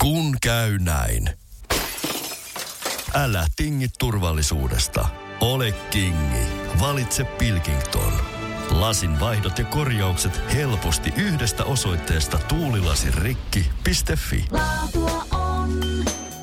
Kun 0.00 0.36
käy 0.42 0.78
näin. 0.78 1.30
Älä 3.14 3.46
tingi 3.56 3.86
turvallisuudesta. 3.98 5.08
Ole 5.40 5.72
kingi. 5.72 6.46
Valitse 6.80 7.24
Pilkington. 7.24 8.12
Lasin 8.70 9.20
vaihdot 9.20 9.58
ja 9.58 9.64
korjaukset 9.64 10.40
helposti 10.54 11.12
yhdestä 11.16 11.64
osoitteesta 11.64 12.38
tuulilasirikki.fi. 12.38 14.44
Laatua 14.50 15.26
on 15.32 15.80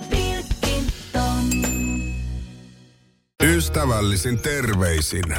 Pilkington. 0.10 1.44
Ystävällisin 3.44 4.40
terveisin 4.40 5.36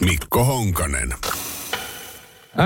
Mikko 0.00 0.44
Honkanen. 0.44 1.14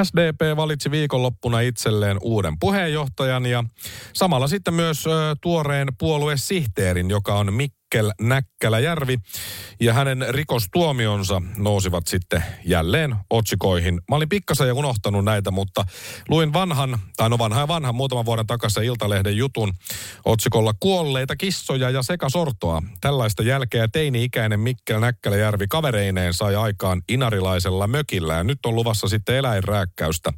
SDP 0.02 0.56
valitsi 0.56 0.90
viikonloppuna 0.90 1.60
itselleen 1.60 2.16
uuden 2.22 2.58
puheenjohtajan 2.60 3.46
ja 3.46 3.64
samalla 4.12 4.48
sitten 4.48 4.74
myös 4.74 5.04
tuoreen 5.40 5.88
puoluesihteerin, 5.98 7.10
joka 7.10 7.34
on 7.34 7.54
Mikkel 7.92 8.12
Näkkäläjärvi. 8.20 9.18
Ja 9.80 9.92
hänen 9.94 10.26
rikostuomionsa 10.28 11.42
nousivat 11.56 12.06
sitten 12.06 12.44
jälleen 12.64 13.16
otsikoihin. 13.30 14.00
Mä 14.10 14.16
olin 14.16 14.28
pikkasen 14.28 14.68
jo 14.68 14.74
unohtanut 14.74 15.24
näitä, 15.24 15.50
mutta 15.50 15.84
luin 16.28 16.52
vanhan, 16.52 16.98
tai 17.16 17.30
no 17.30 17.38
vanha 17.38 17.60
ja 17.60 17.68
vanhan, 17.68 17.94
muutaman 17.94 18.24
vuoden 18.24 18.46
takaisin 18.46 18.82
Iltalehden 18.82 19.36
jutun 19.36 19.72
otsikolla 20.24 20.74
Kuolleita 20.80 21.36
kissoja 21.36 21.90
ja 21.90 22.02
sekasortoa. 22.02 22.82
Tällaista 23.00 23.42
jälkeä 23.42 23.88
teini-ikäinen 23.88 24.60
Mikkel 24.60 25.00
Näkkäläjärvi 25.00 25.66
kavereineen 25.68 26.34
sai 26.34 26.56
aikaan 26.56 27.02
inarilaisella 27.08 27.86
mökillä 27.86 28.34
ja 28.34 28.44
nyt 28.44 28.58
on 28.66 28.74
luvassa 28.74 29.08
sitten 29.08 29.36
eläinrääkkäystä. 29.36 30.32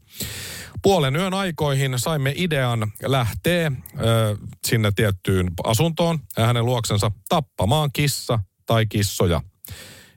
Puolen 0.85 1.17
yön 1.17 1.35
aikoihin 1.35 1.99
saimme 1.99 2.33
idean 2.37 2.93
lähteä 3.03 3.73
ö, 4.01 4.37
sinne 4.67 4.93
tiettyyn 4.97 5.51
asuntoon 5.65 6.19
ja 6.37 6.47
hänen 6.47 6.67
luoksensa 6.67 7.11
tappamaan 7.29 7.91
kissa 7.93 8.39
tai 8.67 8.87
kissoja. 8.87 9.41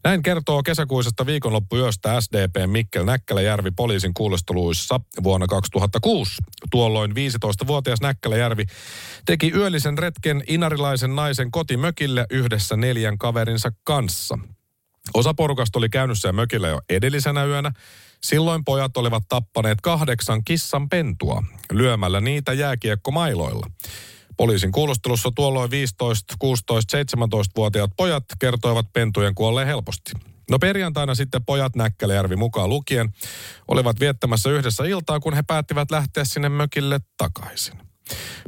Näin 0.03 0.23
kertoo 0.23 0.63
kesäkuisesta 0.63 1.25
viikonloppuyöstä 1.25 2.21
SDP 2.21 2.55
Mikkel 2.65 3.05
Näkkäläjärvi 3.05 3.71
poliisin 3.71 4.13
kuulusteluissa 4.13 4.99
vuonna 5.23 5.47
2006. 5.47 6.31
Tuolloin 6.71 7.11
15-vuotias 7.11 8.01
Näkkäläjärvi 8.01 8.65
teki 9.25 9.51
yöllisen 9.55 9.97
retken 9.97 10.43
inarilaisen 10.47 11.15
naisen 11.15 11.51
kotimökille 11.51 12.25
yhdessä 12.29 12.77
neljän 12.77 13.17
kaverinsa 13.17 13.71
kanssa. 13.83 14.39
Osa 15.13 15.33
porukasta 15.33 15.79
oli 15.79 15.89
käynyt 15.89 16.19
siellä 16.19 16.35
mökillä 16.35 16.67
jo 16.67 16.81
edellisenä 16.89 17.45
yönä. 17.45 17.71
Silloin 18.23 18.65
pojat 18.65 18.97
olivat 18.97 19.23
tappaneet 19.29 19.81
kahdeksan 19.81 20.43
kissan 20.43 20.89
pentua 20.89 21.43
lyömällä 21.71 22.21
niitä 22.21 22.53
jääkiekkomailoilla. 22.53 23.67
Poliisin 24.37 24.71
kuulustelussa 24.71 25.31
tuolloin 25.35 25.71
15, 25.71 26.35
16, 26.39 26.97
17-vuotiaat 26.97 27.91
pojat 27.97 28.23
kertoivat 28.39 28.93
pentujen 28.93 29.35
kuolleen 29.35 29.67
helposti. 29.67 30.11
No 30.51 30.59
perjantaina 30.59 31.15
sitten 31.15 31.45
pojat 31.45 31.75
Näkkäläjärvi 31.75 32.35
mukaan 32.35 32.69
lukien 32.69 33.13
olivat 33.67 33.99
viettämässä 33.99 34.49
yhdessä 34.49 34.83
iltaa, 34.83 35.19
kun 35.19 35.33
he 35.33 35.43
päättivät 35.47 35.91
lähteä 35.91 36.23
sinne 36.23 36.49
mökille 36.49 36.99
takaisin. 37.17 37.87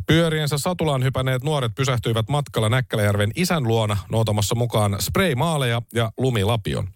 Pyöriensä 0.07 0.57
satulaan 0.57 1.03
hypäneet 1.03 1.43
nuoret 1.43 1.75
pysähtyivät 1.75 2.29
matkalla 2.29 2.69
Näkkäläjärven 2.69 3.31
isän 3.35 3.67
luona 3.67 3.97
noutamassa 4.11 4.55
mukaan 4.55 4.97
spray-maaleja 5.01 5.81
ja 5.93 6.11
lumilapion. 6.17 6.87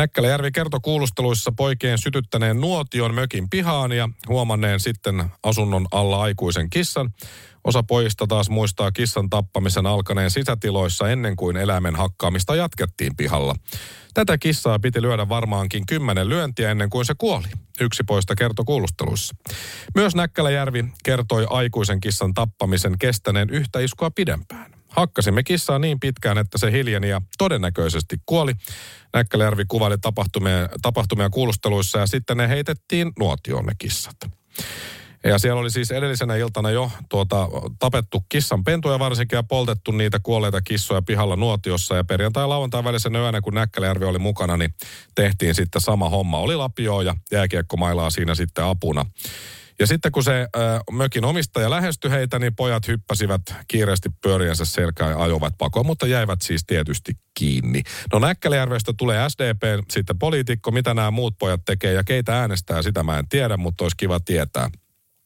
Näkkäläjärvi 0.00 0.52
kertoi 0.52 0.80
kuulusteluissa 0.82 1.52
poikien 1.56 1.98
sytyttäneen 1.98 2.60
nuotion 2.60 3.14
mökin 3.14 3.50
pihaan 3.50 3.92
ja 3.92 4.08
huomanneen 4.28 4.80
sitten 4.80 5.24
asunnon 5.42 5.86
alla 5.90 6.22
aikuisen 6.22 6.70
kissan. 6.70 7.10
Osa 7.64 7.82
pojista 7.82 8.26
taas 8.26 8.50
muistaa 8.50 8.92
kissan 8.92 9.30
tappamisen 9.30 9.86
alkaneen 9.86 10.30
sisätiloissa 10.30 11.10
ennen 11.10 11.36
kuin 11.36 11.56
eläimen 11.56 11.96
hakkaamista 11.96 12.54
jatkettiin 12.54 13.16
pihalla. 13.16 13.54
Tätä 14.14 14.38
kissaa 14.38 14.78
piti 14.78 15.02
lyödä 15.02 15.28
varmaankin 15.28 15.86
kymmenen 15.86 16.28
lyöntiä 16.28 16.70
ennen 16.70 16.90
kuin 16.90 17.04
se 17.04 17.14
kuoli. 17.18 17.48
Yksi 17.80 18.02
poista 18.04 18.34
kertoi 18.34 18.64
kuulusteluissa. 18.64 19.34
Myös 19.94 20.14
Näkkäläjärvi 20.14 20.84
kertoi 21.04 21.46
aikuisen 21.50 22.00
kissan 22.00 22.34
tappamisen 22.34 22.98
kestäneen 22.98 23.50
yhtä 23.50 23.80
iskua 23.80 24.10
pidempään. 24.10 24.79
Hakkasimme 24.90 25.42
kissaa 25.42 25.78
niin 25.78 26.00
pitkään, 26.00 26.38
että 26.38 26.58
se 26.58 26.72
hiljeni 26.72 27.08
ja 27.08 27.22
todennäköisesti 27.38 28.16
kuoli. 28.26 28.52
Näkkäläjärvi 29.14 29.64
kuvaili 29.68 29.98
tapahtumia, 29.98 30.68
tapahtumia 30.82 31.30
kuulusteluissa 31.30 31.98
ja 31.98 32.06
sitten 32.06 32.36
ne 32.36 32.48
heitettiin 32.48 33.12
nuotioon 33.18 33.66
ne 33.66 33.72
kissat. 33.78 34.16
Ja 35.24 35.38
siellä 35.38 35.60
oli 35.60 35.70
siis 35.70 35.90
edellisenä 35.90 36.36
iltana 36.36 36.70
jo 36.70 36.90
tuota, 37.08 37.48
tapettu 37.78 38.24
kissan 38.28 38.64
pentuja 38.64 38.98
varsinkin 38.98 39.36
ja 39.36 39.42
poltettu 39.42 39.92
niitä 39.92 40.20
kuolleita 40.22 40.62
kissoja 40.62 41.02
pihalla 41.02 41.36
nuotiossa. 41.36 41.96
Ja 41.96 42.04
perjantai- 42.04 42.42
ja 42.42 42.48
lauantai 42.48 42.84
välisenä 42.84 43.18
yönä, 43.18 43.40
kun 43.40 43.54
Näkkäläjärvi 43.54 44.04
oli 44.04 44.18
mukana, 44.18 44.56
niin 44.56 44.74
tehtiin 45.14 45.54
sitten 45.54 45.80
sama 45.80 46.08
homma. 46.08 46.38
Oli 46.38 46.56
lapio 46.56 47.00
ja 47.00 47.14
jääkiekkomailaa 47.32 48.10
siinä 48.10 48.34
sitten 48.34 48.64
apuna. 48.64 49.06
Ja 49.80 49.86
sitten 49.86 50.12
kun 50.12 50.24
se 50.24 50.40
äh, 50.40 50.80
mökin 50.92 51.24
omistaja 51.24 51.70
lähestyi 51.70 52.10
heitä, 52.10 52.38
niin 52.38 52.56
pojat 52.56 52.88
hyppäsivät 52.88 53.42
kiireesti 53.68 54.08
pyöriänsä 54.22 54.64
selkään 54.64 55.10
ja 55.10 55.22
ajoivat 55.22 55.54
pakoon, 55.58 55.86
mutta 55.86 56.06
jäivät 56.06 56.42
siis 56.42 56.64
tietysti 56.66 57.12
kiinni. 57.38 57.82
No 58.12 58.18
Näkkäläjärvestä 58.18 58.92
tulee 58.98 59.28
SDP, 59.28 59.62
sitten 59.90 60.18
poliitikko, 60.18 60.70
mitä 60.70 60.94
nämä 60.94 61.10
muut 61.10 61.38
pojat 61.38 61.60
tekee 61.64 61.92
ja 61.92 62.04
keitä 62.04 62.40
äänestää, 62.40 62.82
sitä 62.82 63.02
mä 63.02 63.18
en 63.18 63.28
tiedä, 63.28 63.56
mutta 63.56 63.84
olisi 63.84 63.96
kiva 63.96 64.20
tietää. 64.20 64.70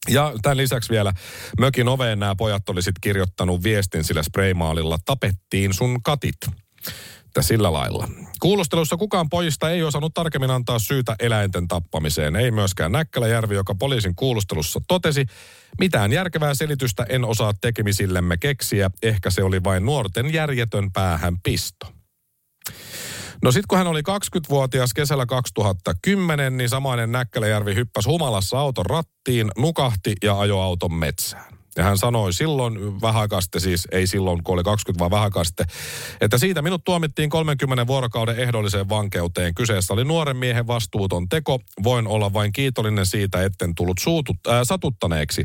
Ja 0.08 0.32
tämän 0.42 0.56
lisäksi 0.56 0.90
vielä 0.90 1.12
mökin 1.60 1.88
oveen 1.88 2.18
nämä 2.18 2.34
pojat 2.36 2.68
oli 2.68 2.82
sitten 2.82 3.00
kirjoittanut 3.00 3.62
viestin 3.62 4.04
sillä 4.04 4.22
spraymaalilla, 4.22 4.98
tapettiin 5.04 5.74
sun 5.74 6.02
katit. 6.02 6.36
Että 7.34 7.42
sillä 7.42 7.72
lailla. 7.72 8.08
Kuulustelussa 8.40 8.96
kukaan 8.96 9.28
pojista 9.28 9.70
ei 9.70 9.82
osannut 9.82 10.14
tarkemmin 10.14 10.50
antaa 10.50 10.78
syytä 10.78 11.16
eläinten 11.18 11.68
tappamiseen. 11.68 12.36
Ei 12.36 12.50
myöskään 12.50 12.92
Näkkäläjärvi, 12.92 13.54
joka 13.54 13.74
poliisin 13.74 14.14
kuulustelussa 14.14 14.80
totesi, 14.88 15.26
mitään 15.78 16.12
järkevää 16.12 16.54
selitystä 16.54 17.06
en 17.08 17.24
osaa 17.24 17.52
tekemisillemme 17.60 18.36
keksiä. 18.36 18.90
Ehkä 19.02 19.30
se 19.30 19.42
oli 19.42 19.64
vain 19.64 19.84
nuorten 19.84 20.32
järjetön 20.32 20.92
päähän 20.92 21.36
pisto. 21.42 21.86
No 23.42 23.52
sitten 23.52 23.68
kun 23.68 23.78
hän 23.78 23.86
oli 23.86 24.00
20-vuotias 24.00 24.94
kesällä 24.94 25.26
2010, 25.26 26.56
niin 26.56 26.68
samainen 26.68 27.12
Näkkäläjärvi 27.12 27.74
hyppäsi 27.74 28.08
humalassa 28.08 28.58
auton 28.58 28.86
rattiin, 28.86 29.50
nukahti 29.58 30.14
ja 30.22 30.38
ajoi 30.38 30.62
auton 30.62 30.94
metsään. 30.94 31.53
Ja 31.76 31.84
hän 31.84 31.98
sanoi 31.98 32.32
silloin 32.32 33.00
vähäkaste, 33.00 33.60
siis 33.60 33.88
ei 33.92 34.06
silloin 34.06 34.44
kun 34.44 34.54
oli 34.54 34.62
20 34.62 35.00
vaan 35.00 35.10
vähäkaste, 35.10 35.64
että 36.20 36.38
siitä 36.38 36.62
minut 36.62 36.84
tuomittiin 36.84 37.30
30 37.30 37.86
vuorokauden 37.86 38.38
ehdolliseen 38.38 38.88
vankeuteen. 38.88 39.54
Kyseessä 39.54 39.94
oli 39.94 40.04
nuoren 40.04 40.36
miehen 40.36 40.66
vastuuton 40.66 41.28
teko. 41.28 41.60
Voin 41.82 42.06
olla 42.06 42.32
vain 42.32 42.52
kiitollinen 42.52 43.06
siitä, 43.06 43.42
etten 43.42 43.74
tullut 43.74 43.98
suutut, 43.98 44.36
äh, 44.48 44.60
satuttaneeksi 44.62 45.44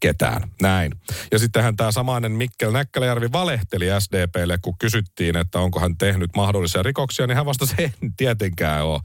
ketään. 0.00 0.50
Näin. 0.62 0.92
Ja 1.32 1.38
sittenhän 1.38 1.76
tämä 1.76 1.92
samainen 1.92 2.32
Mikkel 2.32 2.72
Näkkäläjärvi 2.72 3.32
valehteli 3.32 3.86
SDPlle, 3.98 4.58
kun 4.62 4.78
kysyttiin, 4.78 5.36
että 5.36 5.58
onko 5.58 5.80
hän 5.80 5.98
tehnyt 5.98 6.30
mahdollisia 6.36 6.82
rikoksia, 6.82 7.26
niin 7.26 7.36
hän 7.36 7.46
vastasi, 7.46 7.74
en 7.78 8.16
tietenkään 8.16 8.84
ole. 8.84 9.00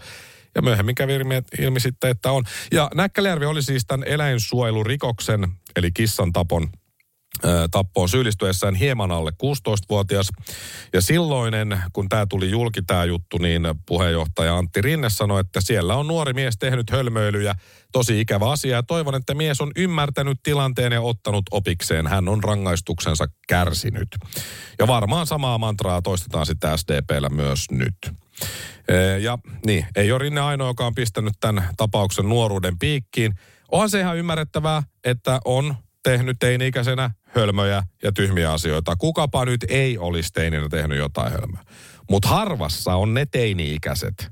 Ja 0.55 0.61
myöhemmin 0.61 0.95
kävi 0.95 1.15
ilmi, 1.15 1.35
ilmi 1.59 1.79
sitten, 1.79 2.11
että 2.11 2.31
on. 2.31 2.43
Ja 2.71 2.89
Näkkäläjärvi 2.93 3.45
oli 3.45 3.63
siis 3.63 3.83
tämän 3.87 4.07
eläinsuojelurikoksen, 4.07 5.47
eli 5.75 5.91
kissan 5.91 6.33
tapon 6.33 6.69
tappoon 7.71 8.09
syyllistyessään 8.09 8.75
hieman 8.75 9.11
alle 9.11 9.31
16-vuotias. 9.31 10.29
Ja 10.93 11.01
silloinen, 11.01 11.79
kun 11.93 12.09
tämä 12.09 12.25
tuli 12.29 12.51
julki 12.51 12.81
tämä 12.81 13.05
juttu, 13.05 13.37
niin 13.37 13.61
puheenjohtaja 13.85 14.57
Antti 14.57 14.81
Rinne 14.81 15.09
sanoi, 15.09 15.41
että 15.41 15.61
siellä 15.61 15.95
on 15.95 16.07
nuori 16.07 16.33
mies 16.33 16.57
tehnyt 16.57 16.91
hölmöilyjä. 16.91 17.55
Tosi 17.91 18.21
ikävä 18.21 18.51
asia 18.51 18.75
ja 18.75 18.83
toivon, 18.83 19.15
että 19.15 19.33
mies 19.33 19.61
on 19.61 19.71
ymmärtänyt 19.75 20.39
tilanteen 20.43 20.91
ja 20.91 21.01
ottanut 21.01 21.45
opikseen. 21.51 22.07
Hän 22.07 22.29
on 22.29 22.43
rangaistuksensa 22.43 23.25
kärsinyt. 23.47 24.07
Ja 24.79 24.87
varmaan 24.87 25.27
samaa 25.27 25.57
mantraa 25.57 26.01
toistetaan 26.01 26.45
sitten 26.45 26.77
SDPllä 26.77 27.29
myös 27.29 27.65
nyt. 27.71 27.95
Ja 29.21 29.37
niin, 29.65 29.85
ei 29.95 30.11
ole 30.11 30.19
Rinne 30.19 30.41
ainoa, 30.41 30.67
joka 30.67 30.85
on 30.85 30.95
pistänyt 30.95 31.33
tämän 31.39 31.69
tapauksen 31.77 32.29
nuoruuden 32.29 32.79
piikkiin. 32.79 33.33
Onhan 33.71 33.89
se 33.89 33.99
ihan 33.99 34.17
ymmärrettävää, 34.17 34.83
että 35.03 35.39
on 35.45 35.75
tehnyt 36.03 36.37
teini-ikäisenä 36.39 37.11
hölmöjä 37.25 37.83
ja 38.03 38.11
tyhmiä 38.11 38.51
asioita. 38.53 38.95
Kukapa 38.95 39.45
nyt 39.45 39.65
ei 39.69 39.97
olisi 39.97 40.29
teininä 40.33 40.69
tehnyt 40.69 40.97
jotain 40.97 41.31
hölmöä. 41.31 41.61
Mutta 42.09 42.27
harvassa 42.27 42.95
on 42.95 43.13
ne 43.13 43.25
teini-ikäiset, 43.25 44.31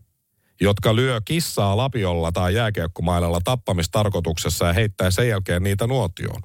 jotka 0.61 0.95
lyö 0.95 1.21
kissaa 1.25 1.77
lapiolla 1.77 2.31
tai 2.31 2.55
jääkiekkomailalla 2.55 3.39
tappamistarkoituksessa 3.43 4.67
ja 4.67 4.73
heittää 4.73 5.11
sen 5.11 5.27
jälkeen 5.27 5.63
niitä 5.63 5.87
nuotioon. 5.87 6.41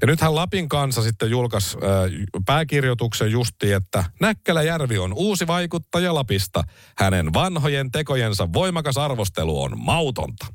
Ja 0.00 0.06
nythän 0.06 0.34
Lapin 0.34 0.68
kanssa 0.68 1.02
sitten 1.02 1.30
julkaisi 1.30 1.76
äh, 1.76 2.26
pääkirjoituksen 2.46 3.30
justi, 3.30 3.72
että 3.72 4.04
Näkkäläjärvi 4.20 4.98
on 4.98 5.12
uusi 5.12 5.46
vaikuttaja 5.46 6.14
Lapista. 6.14 6.64
Hänen 6.98 7.32
vanhojen 7.32 7.90
tekojensa 7.90 8.52
voimakas 8.52 8.98
arvostelu 8.98 9.62
on 9.62 9.72
mautonta. 9.76 10.46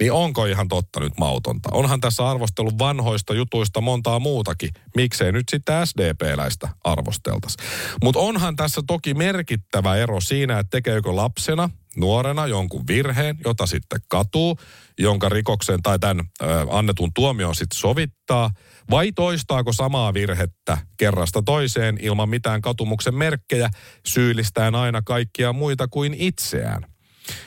niin 0.00 0.12
onko 0.12 0.46
ihan 0.46 0.68
totta 0.68 1.00
nyt 1.00 1.12
mautonta? 1.18 1.68
Onhan 1.72 2.00
tässä 2.00 2.28
arvostellut 2.30 2.78
vanhoista 2.78 3.34
jutuista 3.34 3.80
montaa 3.80 4.18
muutakin. 4.18 4.70
Miksei 4.96 5.32
nyt 5.32 5.48
sitten 5.50 5.86
SDP-läistä 5.86 6.68
arvosteltaisi? 6.84 7.56
Mutta 8.02 8.20
onhan 8.20 8.56
tässä 8.56 8.80
toki 8.86 9.14
merkittävä 9.14 9.96
ero 9.96 10.20
siinä, 10.20 10.58
että 10.58 10.70
tekeekö 10.70 11.16
lapsena, 11.16 11.70
nuorena 12.00 12.46
jonkun 12.46 12.86
virheen, 12.86 13.38
jota 13.44 13.66
sitten 13.66 14.00
katuu, 14.08 14.58
jonka 14.98 15.28
rikoksen 15.28 15.82
tai 15.82 15.98
tämän 15.98 16.24
ö, 16.42 16.46
annetun 16.70 17.10
tuomion 17.14 17.54
sitten 17.54 17.78
sovittaa, 17.78 18.50
vai 18.90 19.12
toistaako 19.12 19.72
samaa 19.72 20.14
virhettä 20.14 20.78
kerrasta 20.96 21.42
toiseen 21.42 21.98
ilman 22.00 22.28
mitään 22.28 22.62
katumuksen 22.62 23.14
merkkejä, 23.14 23.70
syyllistäen 24.06 24.74
aina 24.74 25.02
kaikkia 25.02 25.52
muita 25.52 25.88
kuin 25.88 26.14
itseään. 26.14 26.82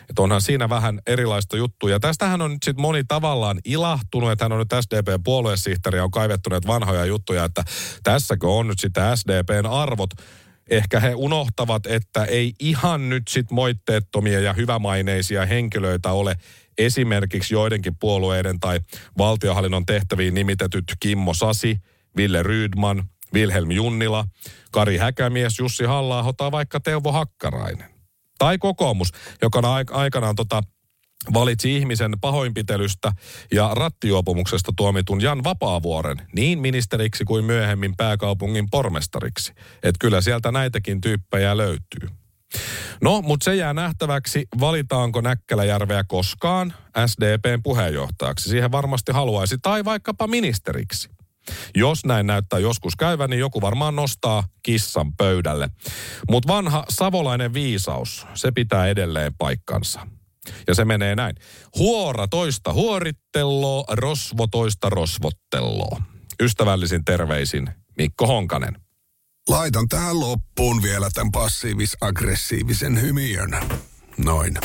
Et 0.10 0.20
onhan 0.20 0.42
siinä 0.42 0.70
vähän 0.70 1.00
erilaista 1.08 1.58
juttuja. 1.58 2.00
Tästähän 2.00 2.42
on 2.42 2.52
nyt 2.52 2.64
sitten 2.64 2.82
moni 2.82 3.04
tavallaan 3.04 3.60
ilahtunut, 3.66 4.32
että 4.32 4.46
hän 4.46 4.52
on 4.52 4.60
nyt 4.60 4.74
SDP-puoluesihteeri 4.82 5.98
ja 5.98 6.04
on 6.04 6.12
kaivettu 6.12 6.50
näitä 6.50 6.68
vanhoja 6.68 7.06
juttuja, 7.06 7.46
että 7.46 7.64
tässäkö 8.04 8.48
on 8.48 8.68
nyt 8.68 8.80
sitä 8.80 9.16
SDPn 9.16 9.66
arvot. 9.66 10.10
Ehkä 10.72 11.00
he 11.00 11.16
unohtavat, 11.16 11.86
että 11.86 12.26
ei 12.26 12.54
ihan 12.60 13.10
nyt 13.10 13.28
sit 13.28 13.52
moitteettomia 13.52 14.40
ja 14.40 14.54
hyvämaineisia 14.54 15.46
henkilöitä 15.46 16.12
ole 16.12 16.36
esimerkiksi 16.78 17.54
joidenkin 17.54 17.96
puolueiden 18.00 18.60
tai 18.60 18.80
valtiohallinnon 19.18 19.86
tehtäviin 19.86 20.34
nimitetyt 20.34 20.84
Kimmo 21.00 21.34
Sasi, 21.34 21.78
Ville 22.18 22.44
Rydman, 22.44 23.04
Wilhelm 23.34 23.72
Junnila, 23.72 24.26
Kari 24.72 24.98
Häkämies, 24.98 25.60
Jussi 25.60 25.84
halla 25.84 26.24
tai 26.24 26.52
vaikka 26.52 26.80
Teuvo 26.80 27.12
Hakkarainen. 27.12 27.90
Tai 28.38 28.58
kokoomus, 28.58 29.12
joka 29.42 29.62
aikanaan 29.92 30.36
tota, 30.36 30.62
valitsi 31.34 31.78
ihmisen 31.78 32.14
pahoinpitelystä 32.22 33.12
ja 33.54 33.72
rattijuopumuksesta 33.74 34.72
tuomitun 34.76 35.22
Jan 35.22 35.44
Vapaavuoren 35.44 36.22
niin 36.36 36.60
ministeriksi 36.60 37.26
kuin 37.26 37.46
myöhemmin 37.46 37.96
pääkaupungin 37.96 38.68
pormestariksi. 38.72 39.54
Että 39.76 40.00
kyllä 40.00 40.22
sieltä 40.22 40.52
näitäkin 40.52 41.02
tyyppejä 41.02 41.58
löytyy. 41.58 42.10
No, 43.02 43.22
mutta 43.22 43.44
se 43.44 43.56
jää 43.56 43.74
nähtäväksi, 43.74 44.48
valitaanko 44.60 45.22
Näkkäläjärveä 45.22 46.04
koskaan 46.08 46.74
SDPn 47.06 47.64
puheenjohtajaksi. 47.64 48.50
Siihen 48.50 48.72
varmasti 48.72 49.12
haluaisi, 49.12 49.58
tai 49.62 49.86
vaikkapa 49.86 50.28
ministeriksi. 50.28 51.10
Jos 51.76 52.06
näin 52.06 52.28
näyttää 52.28 52.60
joskus 52.60 52.96
käyvän, 52.96 53.30
niin 53.30 53.40
joku 53.40 53.62
varmaan 53.62 53.96
nostaa 53.96 54.44
kissan 54.64 55.16
pöydälle. 55.16 55.70
Mutta 56.30 56.54
vanha 56.54 56.86
savolainen 56.90 57.54
viisaus, 57.54 58.28
se 58.34 58.52
pitää 58.52 58.88
edelleen 58.88 59.34
paikkansa. 59.38 60.08
Ja 60.68 60.76
se 60.76 60.86
menee 60.86 61.16
näin. 61.16 61.36
Huora 61.78 62.28
toista 62.28 62.74
huoritteloo, 62.74 63.86
rosvo 63.92 64.48
toista 64.48 64.90
rosvotteloo. 64.90 65.98
Ystävällisin 66.42 67.06
terveisin 67.06 67.70
Mikko 67.98 68.28
Honkanen. 68.28 68.76
Laitan 69.50 69.88
tähän 69.88 70.20
loppuun 70.20 70.84
vielä 70.84 71.10
tämän 71.14 71.32
passiivis-aggressiivisen 71.32 73.02
hymiön. 73.02 73.60
Noin. 74.18 74.58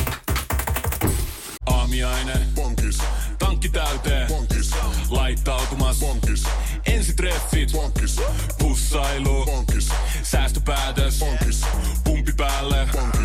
Aamiaine. 1.67 2.32
Bonkis. 2.55 2.99
Tankki 3.38 3.69
täyteen. 3.69 4.28
Bonkis. 4.28 4.70
Laittautumas. 5.11 5.99
Bonkis. 5.99 6.44
Ensitreffit. 6.87 7.73
Bonkis. 7.73 8.17
Pussailu. 8.58 9.44
Bonkis. 9.44 9.88
Säästöpäätös. 10.23 11.19
Bonkis. 11.19 11.61
Pumpi 12.05 12.32
päälle. 12.37 12.88
Bonkis. 12.93 13.15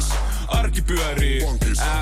Pyörii. 0.95 1.41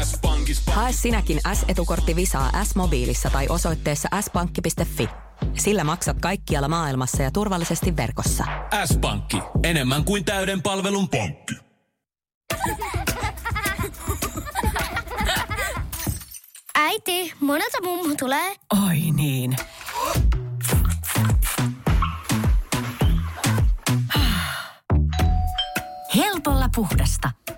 S-pankis. 0.03 0.61
Hae 0.67 0.91
sinäkin 0.91 1.39
S-etukortti 1.53 2.15
Visaa 2.15 2.63
S-mobiilissa 2.63 3.29
tai 3.29 3.47
osoitteessa 3.49 4.09
s-pankki.fi. 4.21 5.09
Sillä 5.53 5.83
maksat 5.83 6.19
kaikkialla 6.19 6.67
maailmassa 6.67 7.23
ja 7.23 7.31
turvallisesti 7.31 7.97
verkossa. 7.97 8.43
S-pankki. 8.85 9.37
Enemmän 9.63 10.03
kuin 10.03 10.25
täyden 10.25 10.61
palvelun 10.61 11.09
pankki. 11.09 11.55
Äiti, 16.75 17.33
monelta 17.39 17.77
mummu 17.83 18.15
tulee? 18.19 18.55
Oi 18.87 18.97
niin. 19.11 19.55
Helpolla 26.15 26.69
puhdasta. 26.75 27.31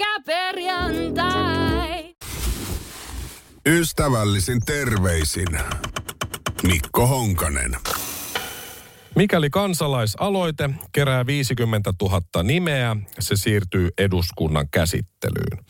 Pyörykkäperjantai! 0.00 2.14
Ystävällisin 3.66 4.60
terveisin 4.60 5.60
Mikko 6.62 7.06
Honkanen. 7.06 7.76
Mikäli 9.16 9.50
kansalaisaloite 9.50 10.70
kerää 10.92 11.26
50 11.26 11.92
000 12.02 12.42
nimeä, 12.42 12.96
se 13.20 13.36
siirtyy 13.36 13.88
eduskunnan 13.98 14.66
käsittelyyn. 14.70 15.64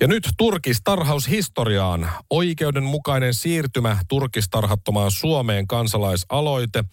Ja 0.00 0.06
nyt 0.06 0.28
turkistarhaushistoriaan. 0.36 2.10
Oikeudenmukainen 2.30 3.34
siirtymä 3.34 3.98
turkistarhattomaan 4.08 5.10
Suomeen 5.10 5.66
kansalaisaloite 5.66 6.84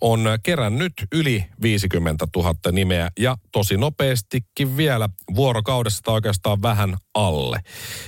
on 0.00 0.24
kerännyt 0.42 0.92
yli 1.12 1.44
50 1.62 2.26
000 2.36 2.54
nimeä 2.72 3.10
ja 3.18 3.36
tosi 3.52 3.76
nopeastikin 3.76 4.76
vielä 4.76 5.08
vuorokaudessa 5.34 6.02
tai 6.02 6.14
oikeastaan 6.14 6.62
vähän 6.62 6.96
alle. 7.14 7.60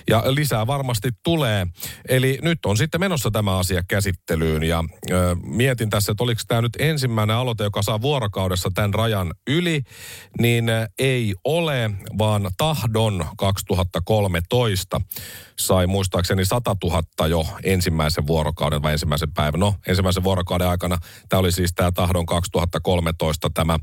Ja 0.08 0.22
lisää 0.26 0.66
varmasti 0.66 1.10
tulee. 1.22 1.66
Eli 2.08 2.38
nyt 2.42 2.58
on 2.66 2.76
sitten 2.76 3.00
menossa 3.00 3.30
tämä 3.30 3.58
asia 3.58 3.82
käsittelyyn 3.88 4.62
ja 4.62 4.84
ö, 5.10 5.36
mietin 5.42 5.90
tässä, 5.90 6.12
että 6.12 6.24
oliko 6.24 6.40
tämä 6.48 6.62
nyt 6.62 6.76
ensimmäinen 6.78 7.25
aloite, 7.34 7.64
joka 7.64 7.82
saa 7.82 8.00
vuorokaudessa 8.00 8.70
tämän 8.74 8.94
rajan 8.94 9.34
yli, 9.46 9.82
niin 10.40 10.64
ei 10.98 11.34
ole, 11.44 11.90
vaan 12.18 12.50
tahdon 12.56 13.26
2013 13.36 15.00
sai 15.58 15.86
muistaakseni 15.86 16.44
100 16.44 16.76
000 16.84 17.28
jo 17.28 17.46
ensimmäisen 17.62 18.26
vuorokauden 18.26 18.82
vai 18.82 18.92
ensimmäisen 18.92 19.32
päivän. 19.32 19.60
No, 19.60 19.74
ensimmäisen 19.86 20.24
vuorokauden 20.24 20.68
aikana 20.68 20.98
tämä 21.28 21.40
oli 21.40 21.52
siis 21.52 21.72
tämä 21.74 21.92
tahdon 21.92 22.26
2013 22.26 23.50
tämä 23.54 23.78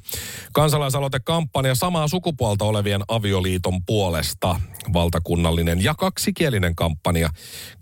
kansalaisaloitekampanja 0.54 1.76
samaa 1.76 2.08
sukupuolta 2.08 2.66
olevien 2.66 3.02
avioliiton 3.08 3.86
puolesta 3.86 4.60
valtakunnallinen 4.94 5.84
ja 5.84 5.96
kaksikielinen 5.96 6.76
kampanja 6.76 7.30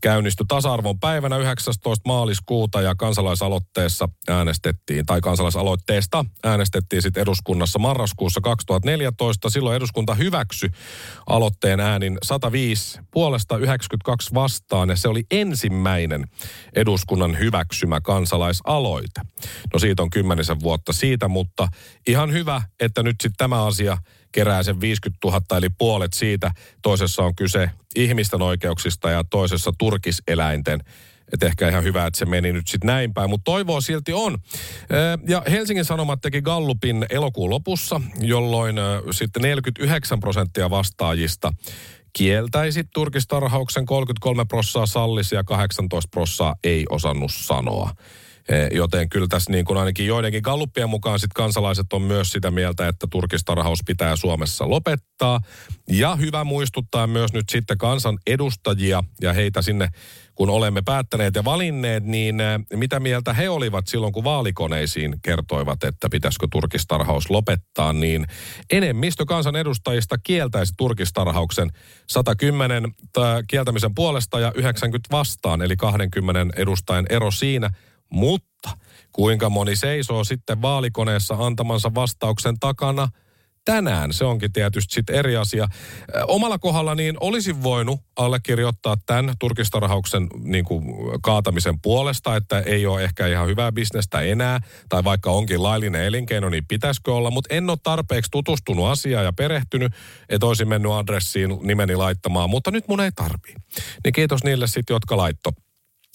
käynnistyi 0.01 0.45
tasa-arvon 0.47 0.99
päivänä 0.99 1.37
19. 1.37 2.09
maaliskuuta 2.09 2.81
ja 2.81 2.95
kansalaisaloitteessa 2.95 4.09
äänestettiin, 4.29 5.05
tai 5.05 5.21
kansalaisaloitteesta 5.51 6.25
äänestettiin 6.43 7.01
sitten 7.01 7.21
eduskunnassa 7.21 7.79
marraskuussa 7.79 8.41
2014. 8.41 9.49
Silloin 9.49 9.75
eduskunta 9.75 10.15
hyväksyi 10.15 10.69
aloitteen 11.27 11.79
äänin 11.79 12.17
105 12.23 12.99
puolesta 13.11 13.57
92 13.57 14.33
vastaan 14.33 14.89
ja 14.89 14.95
se 14.95 15.07
oli 15.07 15.23
ensimmäinen 15.31 16.23
eduskunnan 16.75 17.39
hyväksymä 17.39 18.01
kansalaisaloite. 18.01 19.21
No 19.73 19.79
siitä 19.79 20.03
on 20.03 20.09
kymmenisen 20.09 20.59
vuotta 20.59 20.93
siitä, 20.93 21.27
mutta 21.27 21.67
ihan 22.07 22.31
hyvä, 22.31 22.61
että 22.79 23.03
nyt 23.03 23.15
sitten 23.21 23.37
tämä 23.37 23.65
asia 23.65 23.97
kerää 24.31 24.63
sen 24.63 24.81
50 24.81 25.27
000 25.27 25.57
eli 25.57 25.69
puolet 25.69 26.13
siitä. 26.13 26.51
Toisessa 26.81 27.23
on 27.23 27.35
kyse 27.35 27.69
ihmisten 27.95 28.41
oikeuksista 28.41 29.09
ja 29.09 29.23
toisessa 29.29 29.71
turkiseläinten. 29.77 30.79
Että 31.33 31.45
ehkä 31.45 31.69
ihan 31.69 31.83
hyvä, 31.83 32.05
että 32.05 32.19
se 32.19 32.25
meni 32.25 32.53
nyt 32.53 32.67
sitten 32.67 32.87
näin 32.87 33.13
päin, 33.13 33.29
mutta 33.29 33.51
toivoa 33.51 33.81
silti 33.81 34.13
on. 34.13 34.37
Ja 35.27 35.43
Helsingin 35.51 35.85
Sanomat 35.85 36.21
teki 36.21 36.41
Gallupin 36.41 37.05
elokuun 37.09 37.49
lopussa, 37.49 38.01
jolloin 38.19 38.75
sitten 39.11 39.41
49 39.41 40.19
prosenttia 40.19 40.69
vastaajista 40.69 41.53
kieltäisi 42.13 42.83
turkistarhauksen, 42.93 43.85
33 43.85 44.45
prossaa 44.45 44.85
sallisi 44.85 45.35
ja 45.35 45.43
18 45.43 46.09
prossaa 46.11 46.55
ei 46.63 46.85
osannut 46.89 47.31
sanoa. 47.33 47.91
Joten 48.71 49.09
kyllä 49.09 49.27
tässä 49.27 49.51
niin 49.51 49.65
kuin 49.65 49.77
ainakin 49.77 50.07
joidenkin 50.07 50.41
galluppien 50.41 50.89
mukaan 50.89 51.19
sit 51.19 51.33
kansalaiset 51.33 51.93
on 51.93 52.01
myös 52.01 52.31
sitä 52.31 52.51
mieltä, 52.51 52.87
että 52.87 53.07
turkistarhaus 53.11 53.79
pitää 53.85 54.15
Suomessa 54.15 54.69
lopettaa. 54.69 55.39
Ja 55.89 56.15
hyvä 56.15 56.43
muistuttaa 56.43 57.07
myös 57.07 57.33
nyt 57.33 57.49
sitten 57.51 57.77
kansan 57.77 58.17
edustajia 58.27 59.03
ja 59.21 59.33
heitä 59.33 59.61
sinne 59.61 59.89
kun 60.35 60.49
olemme 60.49 60.81
päättäneet 60.85 61.35
ja 61.35 61.45
valinneet, 61.45 62.03
niin 62.03 62.41
äh, 62.41 62.61
mitä 62.73 62.99
mieltä 62.99 63.33
he 63.33 63.49
olivat 63.49 63.87
silloin, 63.87 64.13
kun 64.13 64.23
vaalikoneisiin 64.23 65.15
kertoivat, 65.21 65.83
että 65.83 66.09
pitäisikö 66.09 66.47
turkistarhaus 66.51 67.29
lopettaa, 67.29 67.93
niin 67.93 68.25
enemmistö 68.71 69.25
kansan 69.25 69.55
edustajista 69.55 70.17
kieltäisi 70.17 70.73
turkistarhauksen 70.77 71.69
110 72.07 72.85
äh, 72.85 73.23
kieltämisen 73.47 73.95
puolesta 73.95 74.39
ja 74.39 74.51
90 74.55 75.07
vastaan, 75.11 75.61
eli 75.61 75.75
20 75.75 76.61
edustajan 76.61 77.05
ero 77.09 77.31
siinä, 77.31 77.69
mutta 78.09 78.69
kuinka 79.11 79.49
moni 79.49 79.75
seisoo 79.75 80.23
sitten 80.23 80.61
vaalikoneessa 80.61 81.35
antamansa 81.39 81.95
vastauksen 81.95 82.59
takana– 82.59 83.07
tänään. 83.65 84.13
Se 84.13 84.25
onkin 84.25 84.53
tietysti 84.53 84.93
sitten 84.93 85.15
eri 85.15 85.37
asia. 85.37 85.67
Omalla 86.27 86.57
kohdalla 86.57 86.95
niin 86.95 87.17
olisin 87.19 87.63
voinut 87.63 87.99
allekirjoittaa 88.15 88.95
tämän 89.05 89.35
turkistarhauksen 89.39 90.27
niin 90.43 90.65
kuin, 90.65 90.83
kaatamisen 91.21 91.81
puolesta, 91.81 92.35
että 92.35 92.59
ei 92.59 92.85
ole 92.85 93.03
ehkä 93.03 93.27
ihan 93.27 93.47
hyvää 93.47 93.71
bisnestä 93.71 94.21
enää, 94.21 94.59
tai 94.89 95.03
vaikka 95.03 95.31
onkin 95.31 95.63
laillinen 95.63 96.05
elinkeino, 96.05 96.49
niin 96.49 96.67
pitäisikö 96.67 97.13
olla, 97.13 97.31
mutta 97.31 97.55
en 97.55 97.69
ole 97.69 97.77
tarpeeksi 97.83 98.31
tutustunut 98.31 98.87
asiaan 98.87 99.25
ja 99.25 99.33
perehtynyt, 99.33 99.93
että 100.29 100.45
olisin 100.45 100.67
mennyt 100.67 100.91
adressiin 100.91 101.57
nimeni 101.61 101.95
laittamaan, 101.95 102.49
mutta 102.49 102.71
nyt 102.71 102.87
mun 102.87 103.01
ei 103.01 103.11
tarvii. 103.11 103.55
Niin 104.03 104.13
kiitos 104.13 104.43
niille 104.43 104.67
sitten, 104.67 104.93
jotka 104.93 105.17
laitto 105.17 105.51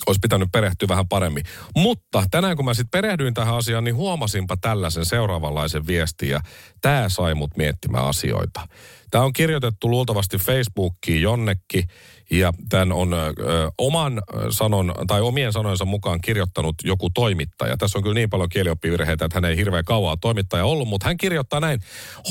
olisi 0.07 0.19
pitänyt 0.23 0.49
perehtyä 0.53 0.89
vähän 0.89 1.09
paremmin. 1.09 1.45
Mutta 1.77 2.25
tänään 2.31 2.57
kun 2.57 2.65
mä 2.65 2.75
sitten 2.75 3.01
perehdyin 3.01 3.35
tähän 3.35 3.55
asiaan, 3.57 3.85
niin 3.85 3.97
huomasinpa 3.97 4.57
tällaisen 4.61 5.05
seuraavanlaisen 5.05 5.87
viestin 5.87 6.29
ja 6.29 6.41
tämä 6.81 7.09
sai 7.09 7.35
mut 7.35 7.57
miettimään 7.57 8.05
asioita. 8.05 8.69
Tämä 9.11 9.25
on 9.25 9.33
kirjoitettu 9.33 9.91
luultavasti 9.91 10.39
Facebookiin 10.39 11.23
jonnekin 11.23 11.89
ja 12.31 12.53
tämän 12.69 12.93
on 12.93 13.15
ö, 13.15 13.33
oman 13.79 14.23
sanon 14.51 14.95
tai 15.07 15.21
omien 15.21 15.53
sanojensa 15.53 15.85
mukaan 15.85 16.21
kirjoittanut 16.21 16.75
joku 16.85 17.11
toimittaja. 17.11 17.77
Tässä 17.77 17.99
on 17.99 18.03
kyllä 18.03 18.15
niin 18.15 18.31
paljon 18.31 18.49
kielioppivirheitä, 18.49 19.25
että 19.25 19.37
hän 19.37 19.45
ei 19.45 19.57
hirveän 19.57 19.85
kauaa 19.85 20.17
toimittaja 20.17 20.65
ollut, 20.65 20.89
mutta 20.89 21.07
hän 21.07 21.17
kirjoittaa 21.17 21.61
näin. 21.61 21.81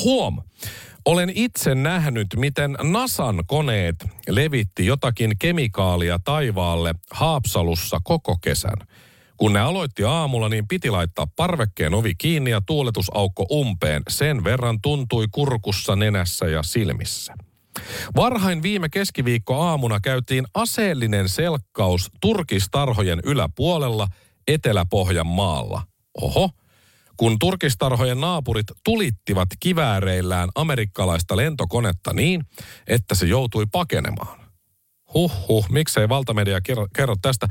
Huom! 0.04 0.38
Olen 1.04 1.32
itse 1.34 1.74
nähnyt, 1.74 2.26
miten 2.36 2.76
NASAn 2.82 3.42
koneet 3.46 3.96
levitti 4.28 4.86
jotakin 4.86 5.38
kemikaalia 5.38 6.18
taivaalle 6.24 6.94
Haapsalussa 7.10 8.00
koko 8.04 8.36
kesän. 8.36 8.76
Kun 9.36 9.52
ne 9.52 9.60
aloitti 9.60 10.04
aamulla, 10.04 10.48
niin 10.48 10.68
piti 10.68 10.90
laittaa 10.90 11.26
parvekkeen 11.36 11.94
ovi 11.94 12.14
kiinni 12.14 12.50
ja 12.50 12.60
tuuletusaukko 12.66 13.46
umpeen. 13.52 14.02
Sen 14.08 14.44
verran 14.44 14.80
tuntui 14.82 15.26
kurkussa, 15.32 15.96
nenässä 15.96 16.46
ja 16.46 16.62
silmissä. 16.62 17.34
Varhain 18.16 18.62
viime 18.62 18.88
keskiviikko 18.88 19.60
aamuna 19.60 20.00
käytiin 20.00 20.44
aseellinen 20.54 21.28
selkkaus 21.28 22.10
turkistarhojen 22.20 23.20
yläpuolella 23.24 24.08
Etelä-Pohjanmaalla. 24.48 25.82
Oho, 26.22 26.50
kun 27.16 27.38
turkistarhojen 27.38 28.20
naapurit 28.20 28.66
tulittivat 28.84 29.48
kivääreillään 29.60 30.48
amerikkalaista 30.54 31.36
lentokonetta 31.36 32.12
niin, 32.12 32.44
että 32.86 33.14
se 33.14 33.26
joutui 33.26 33.66
pakenemaan. 33.72 34.45
Huhhuh, 35.14 35.68
miksei 35.70 36.08
valtamedia 36.08 36.60
kerro, 36.60 36.86
kerro 36.96 37.14
tästä. 37.22 37.48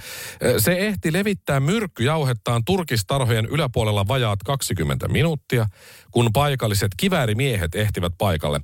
Se 0.57 0.71
ehti 0.71 1.13
levittää 1.13 1.59
myrkkyjauhettaan 1.59 2.61
turkistarhojen 2.65 3.45
yläpuolella 3.45 4.07
vajaat 4.07 4.39
20 4.43 5.07
minuuttia, 5.07 5.65
kun 6.11 6.29
paikalliset 6.33 6.91
kiväärimiehet 6.97 7.75
ehtivät 7.75 8.13
paikalle. 8.17 8.61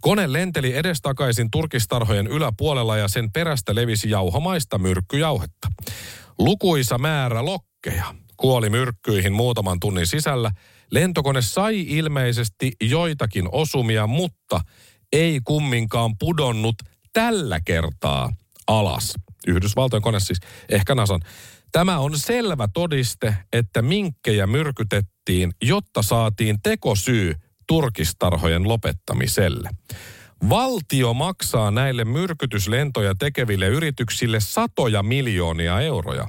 Kone 0.00 0.32
lenteli 0.32 0.76
edestakaisin 0.76 1.50
turkistarhojen 1.50 2.26
yläpuolella 2.26 2.96
ja 2.96 3.08
sen 3.08 3.32
perästä 3.32 3.74
levisi 3.74 4.10
jauhamaista 4.10 4.78
myrkkyjauhetta. 4.78 5.68
Lukuisa 6.38 6.98
määrä 6.98 7.44
lokkeja 7.44 8.04
kuoli 8.36 8.70
myrkkyihin 8.70 9.32
muutaman 9.32 9.80
tunnin 9.80 10.06
sisällä. 10.06 10.50
Lentokone 10.90 11.42
sai 11.42 11.80
ilmeisesti 11.80 12.72
joitakin 12.82 13.48
osumia, 13.52 14.06
mutta 14.06 14.60
ei 15.12 15.40
kumminkaan 15.44 16.18
pudonnut 16.18 16.74
tällä 17.14 17.60
kertaa 17.60 18.32
alas. 18.66 19.14
Yhdysvaltojen 19.46 20.02
kone 20.02 20.20
siis, 20.20 20.40
ehkä 20.68 20.94
Nasan. 20.94 21.20
Tämä 21.72 21.98
on 21.98 22.18
selvä 22.18 22.68
todiste, 22.74 23.36
että 23.52 23.82
minkkejä 23.82 24.46
myrkytettiin, 24.46 25.52
jotta 25.62 26.02
saatiin 26.02 26.62
tekosyy 26.62 27.34
turkistarhojen 27.66 28.68
lopettamiselle. 28.68 29.70
Valtio 30.48 31.14
maksaa 31.14 31.70
näille 31.70 32.04
myrkytyslentoja 32.04 33.14
tekeville 33.14 33.66
yrityksille 33.66 34.40
satoja 34.40 35.02
miljoonia 35.02 35.80
euroja. 35.80 36.26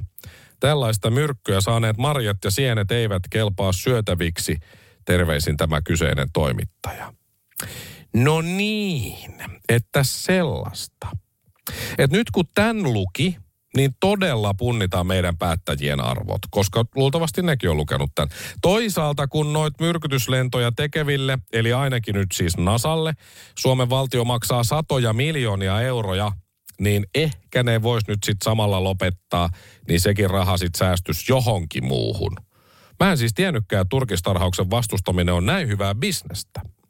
Tällaista 0.60 1.10
myrkkyä 1.10 1.60
saaneet 1.60 1.96
marjat 1.96 2.36
ja 2.44 2.50
sienet 2.50 2.90
eivät 2.90 3.22
kelpaa 3.30 3.72
syötäviksi, 3.72 4.56
terveisin 5.04 5.56
tämä 5.56 5.82
kyseinen 5.82 6.28
toimittaja. 6.32 7.14
No 8.14 8.42
niin, 8.42 9.34
että 9.68 10.04
sellaista. 10.04 11.08
Et 11.98 12.10
nyt 12.10 12.30
kun 12.30 12.44
tämän 12.54 12.82
luki, 12.82 13.36
niin 13.76 13.90
todella 14.00 14.54
punnitaan 14.54 15.06
meidän 15.06 15.38
päättäjien 15.38 16.00
arvot, 16.00 16.42
koska 16.50 16.84
luultavasti 16.94 17.42
nekin 17.42 17.70
on 17.70 17.76
lukenut 17.76 18.10
tämän. 18.14 18.28
Toisaalta 18.62 19.28
kun 19.28 19.52
noit 19.52 19.74
myrkytyslentoja 19.80 20.72
tekeville, 20.72 21.38
eli 21.52 21.72
ainakin 21.72 22.14
nyt 22.14 22.28
siis 22.32 22.56
Nasalle, 22.56 23.14
Suomen 23.58 23.90
valtio 23.90 24.24
maksaa 24.24 24.64
satoja 24.64 25.12
miljoonia 25.12 25.80
euroja, 25.80 26.32
niin 26.80 27.06
ehkä 27.14 27.62
ne 27.62 27.82
vois 27.82 28.06
nyt 28.08 28.18
sitten 28.24 28.44
samalla 28.44 28.84
lopettaa, 28.84 29.50
niin 29.88 30.00
sekin 30.00 30.30
raha 30.30 30.56
sitten 30.56 30.78
säästys 30.78 31.28
johonkin 31.28 31.84
muuhun. 31.84 32.36
Mä 33.00 33.10
en 33.10 33.18
siis 33.18 33.34
tiennytkään, 33.34 33.82
että 33.82 33.90
turkistarhauksen 33.90 34.70
vastustaminen 34.70 35.34
on 35.34 35.46
näin 35.46 35.68
hyvää 35.68 35.94
bisnestä. 35.94 36.60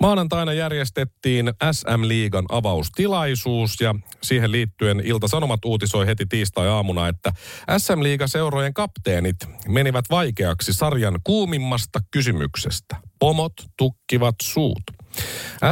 Maanantaina 0.00 0.52
järjestettiin 0.52 1.52
SM-liigan 1.72 2.44
avaustilaisuus 2.48 3.80
ja 3.80 3.94
siihen 4.22 4.52
liittyen 4.52 5.00
Ilta-Sanomat 5.00 5.64
uutisoi 5.64 6.06
heti 6.06 6.26
tiistai-aamuna, 6.28 7.08
että 7.08 7.32
SM-liigaseurojen 7.78 8.74
kapteenit 8.74 9.36
menivät 9.68 10.04
vaikeaksi 10.10 10.72
sarjan 10.72 11.20
kuumimmasta 11.24 12.00
kysymyksestä. 12.10 12.96
Pomot 13.18 13.52
tukkivat 13.76 14.34
suut. 14.42 14.99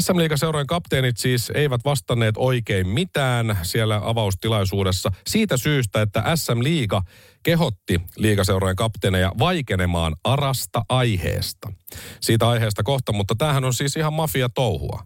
SM-liigaseurojen 0.00 0.66
kapteenit 0.66 1.16
siis 1.16 1.52
eivät 1.54 1.80
vastanneet 1.85 2.35
oikein 2.38 2.88
mitään 2.88 3.59
siellä 3.62 4.00
avaustilaisuudessa 4.04 5.12
siitä 5.26 5.57
syystä, 5.57 6.02
että 6.02 6.37
SM-liiga 6.37 7.02
kehotti 7.42 8.00
liigaseurojen 8.16 8.76
kapteeneja 8.76 9.33
vaikenemaan 9.38 10.16
arasta 10.25 10.85
aiheesta. 10.88 11.73
Siitä 12.21 12.49
aiheesta 12.49 12.83
kohta, 12.83 13.12
mutta 13.12 13.35
tämähän 13.35 13.64
on 13.64 13.75
siis 13.75 13.97
ihan 13.97 14.12
mafia-touhua. 14.12 15.02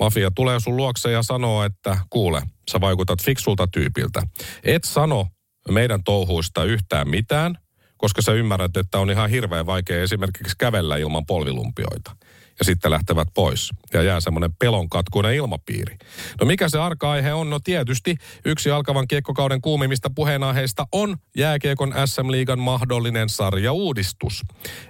Mafia 0.00 0.30
tulee 0.34 0.60
sun 0.60 0.76
luokse 0.76 1.10
ja 1.10 1.22
sanoo, 1.22 1.64
että 1.64 1.98
kuule, 2.10 2.42
sä 2.70 2.80
vaikutat 2.80 3.22
fiksulta 3.22 3.66
tyypiltä. 3.66 4.22
Et 4.62 4.84
sano 4.84 5.26
meidän 5.70 6.04
touhuista 6.04 6.64
yhtään 6.64 7.08
mitään, 7.08 7.58
koska 7.96 8.22
sä 8.22 8.32
ymmärrät, 8.32 8.76
että 8.76 8.98
on 8.98 9.10
ihan 9.10 9.30
hirveän 9.30 9.66
vaikea 9.66 10.02
esimerkiksi 10.02 10.54
kävellä 10.58 10.96
ilman 10.96 11.26
polvilumpioita 11.26 12.16
ja 12.58 12.64
sitten 12.64 12.90
lähtevät 12.90 13.28
pois. 13.34 13.70
Ja 13.92 14.02
jää 14.02 14.20
semmoinen 14.20 14.54
pelonkatkuinen 14.58 15.34
ilmapiiri. 15.34 15.96
No 16.40 16.46
mikä 16.46 16.68
se 16.68 16.78
arka-aihe 16.78 17.32
on? 17.32 17.50
No 17.50 17.60
tietysti 17.60 18.16
yksi 18.44 18.70
alkavan 18.70 19.08
kiekkokauden 19.08 19.60
kuumimmista 19.60 20.10
puheenaiheista 20.14 20.86
on 20.92 21.16
jääkiekon 21.36 21.94
SM-liigan 22.06 22.58
mahdollinen 22.58 23.28
sarjauudistus. 23.28 24.42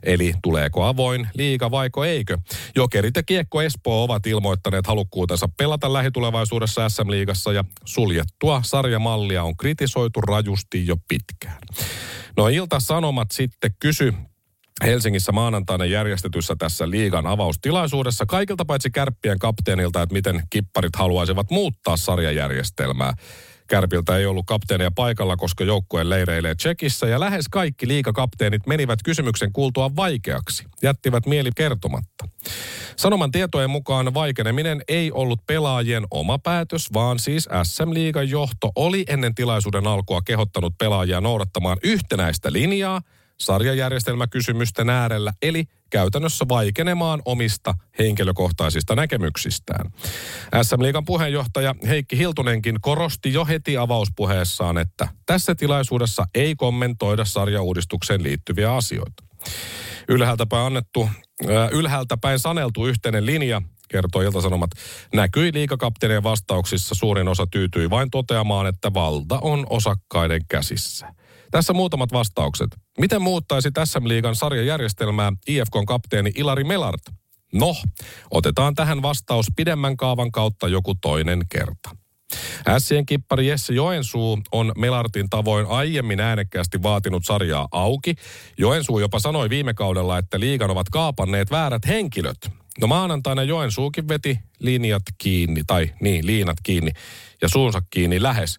Eli 0.02 0.35
tuleeko 0.42 0.85
avoin 0.85 1.28
liiga 1.35 1.71
vaiko 1.71 2.04
eikö? 2.04 2.38
Jokerit 2.76 3.16
ja 3.16 3.23
Kiekko 3.23 3.62
Espoo 3.62 4.04
ovat 4.04 4.26
ilmoittaneet 4.26 4.87
halukkuutensa 4.87 5.49
pelata 5.56 5.92
lähitulevaisuudessa 5.92 6.88
SM-liigassa 6.88 7.52
ja 7.52 7.64
suljettua 7.85 8.61
sarjamallia 8.64 9.42
on 9.42 9.56
kritisoitu 9.56 10.21
rajusti 10.21 10.87
jo 10.87 10.97
pitkään. 11.09 11.59
No 12.37 12.49
Ilta-Sanomat 12.49 13.30
sitten 13.30 13.71
kysy 13.78 14.14
Helsingissä 14.82 15.32
maanantaina 15.32 15.84
järjestetyssä 15.84 16.56
tässä 16.58 16.90
liigan 16.90 17.26
avaustilaisuudessa 17.26 18.26
kaikilta 18.26 18.64
paitsi 18.64 18.90
kärppien 18.90 19.38
kapteenilta, 19.38 20.02
että 20.02 20.12
miten 20.12 20.42
kipparit 20.50 20.96
haluaisivat 20.96 21.50
muuttaa 21.50 21.96
sarjajärjestelmää. 21.96 23.12
Kärpiltä 23.66 24.16
ei 24.16 24.26
ollut 24.26 24.46
kapteenia 24.46 24.90
paikalla, 24.90 25.36
koska 25.36 25.64
joukkue 25.64 26.08
leireilee 26.10 26.54
Tsekissä 26.54 27.06
ja 27.06 27.20
lähes 27.20 27.48
kaikki 27.48 27.88
liikakapteenit 27.88 28.66
menivät 28.66 28.98
kysymyksen 29.04 29.52
kuultua 29.52 29.96
vaikeaksi. 29.96 30.64
Jättivät 30.82 31.26
mieli 31.26 31.50
kertomatta. 31.56 32.28
Sanoman 32.96 33.30
tietojen 33.30 33.70
mukaan 33.70 34.14
vaikeneminen 34.14 34.82
ei 34.88 35.12
ollut 35.12 35.40
pelaajien 35.46 36.06
oma 36.10 36.38
päätös, 36.38 36.92
vaan 36.92 37.18
siis 37.18 37.48
SM-liigan 37.62 38.30
johto 38.30 38.72
oli 38.76 39.04
ennen 39.08 39.34
tilaisuuden 39.34 39.86
alkua 39.86 40.20
kehottanut 40.22 40.74
pelaajia 40.78 41.20
noudattamaan 41.20 41.78
yhtenäistä 41.82 42.52
linjaa 42.52 43.00
sarjajärjestelmäkysymysten 43.40 44.90
äärellä, 44.90 45.32
eli 45.42 45.64
käytännössä 45.90 46.44
vaikenemaan 46.48 47.22
omista 47.24 47.74
henkilökohtaisista 47.98 48.94
näkemyksistään. 48.94 49.90
SM-liigan 50.62 51.04
puheenjohtaja 51.04 51.74
Heikki 51.88 52.18
Hiltunenkin 52.18 52.80
korosti 52.80 53.32
jo 53.32 53.44
heti 53.44 53.76
avauspuheessaan, 53.76 54.78
että 54.78 55.08
tässä 55.26 55.54
tilaisuudessa 55.54 56.26
ei 56.34 56.54
kommentoida 56.54 57.24
sarjauudistukseen 57.24 58.22
liittyviä 58.22 58.74
asioita. 58.74 59.24
Ylhäältä 60.08 60.46
päin 60.46 60.66
annettu, 60.66 61.08
äh, 61.44 61.68
ylhäältä 61.72 62.16
päin 62.16 62.38
saneltu 62.38 62.86
yhteinen 62.86 63.26
linja 63.26 63.62
kertoo 63.88 64.22
Ilta-Sanomat, 64.22 64.70
näkyi 65.14 65.52
liikakapteenien 65.52 66.22
vastauksissa 66.22 66.94
suurin 66.94 67.28
osa 67.28 67.46
tyytyi 67.46 67.90
vain 67.90 68.10
toteamaan, 68.10 68.66
että 68.66 68.94
valta 68.94 69.38
on 69.42 69.66
osakkaiden 69.70 70.40
käsissä. 70.48 71.14
Tässä 71.54 71.73
muutamat 71.73 72.12
vastaukset. 72.12 72.68
Miten 72.99 73.23
muuttaisi 73.23 73.70
tässä 73.70 74.00
liigan 74.04 74.34
sarjajärjestelmää 74.34 75.32
IFKn 75.46 75.87
kapteeni 75.87 76.32
Ilari 76.37 76.64
Melart? 76.64 77.02
No, 77.52 77.75
otetaan 78.30 78.75
tähän 78.75 79.02
vastaus 79.02 79.46
pidemmän 79.56 79.96
kaavan 79.96 80.32
kautta 80.32 80.68
joku 80.68 80.94
toinen 80.94 81.44
kerta. 81.49 81.96
Ässien 82.68 83.06
kippari 83.06 83.49
Jesse 83.49 83.75
Joensuu 83.75 84.38
on 84.52 84.73
Melartin 84.78 85.30
tavoin 85.30 85.66
aiemmin 85.66 86.20
äänekkäästi 86.20 86.82
vaatinut 86.82 87.25
sarjaa 87.25 87.68
auki. 87.73 88.14
Joensuu 88.58 88.99
jopa 88.99 89.18
sanoi 89.18 89.50
viime 89.50 89.75
kaudella, 89.75 90.18
että 90.18 90.40
liigan 90.40 90.70
ovat 90.70 90.88
kaapanneet 90.88 91.50
väärät 91.50 91.87
henkilöt. 91.87 92.50
No 92.80 92.87
maanantaina 92.87 93.42
Joensuukin 93.42 94.08
veti 94.08 94.38
linjat 94.58 95.02
kiinni, 95.18 95.62
tai 95.66 95.90
niin, 96.00 96.26
liinat 96.26 96.58
kiinni 96.62 96.90
ja 97.42 97.49
suunsa 97.49 97.82
kiinni 97.90 98.23
lähes. 98.23 98.58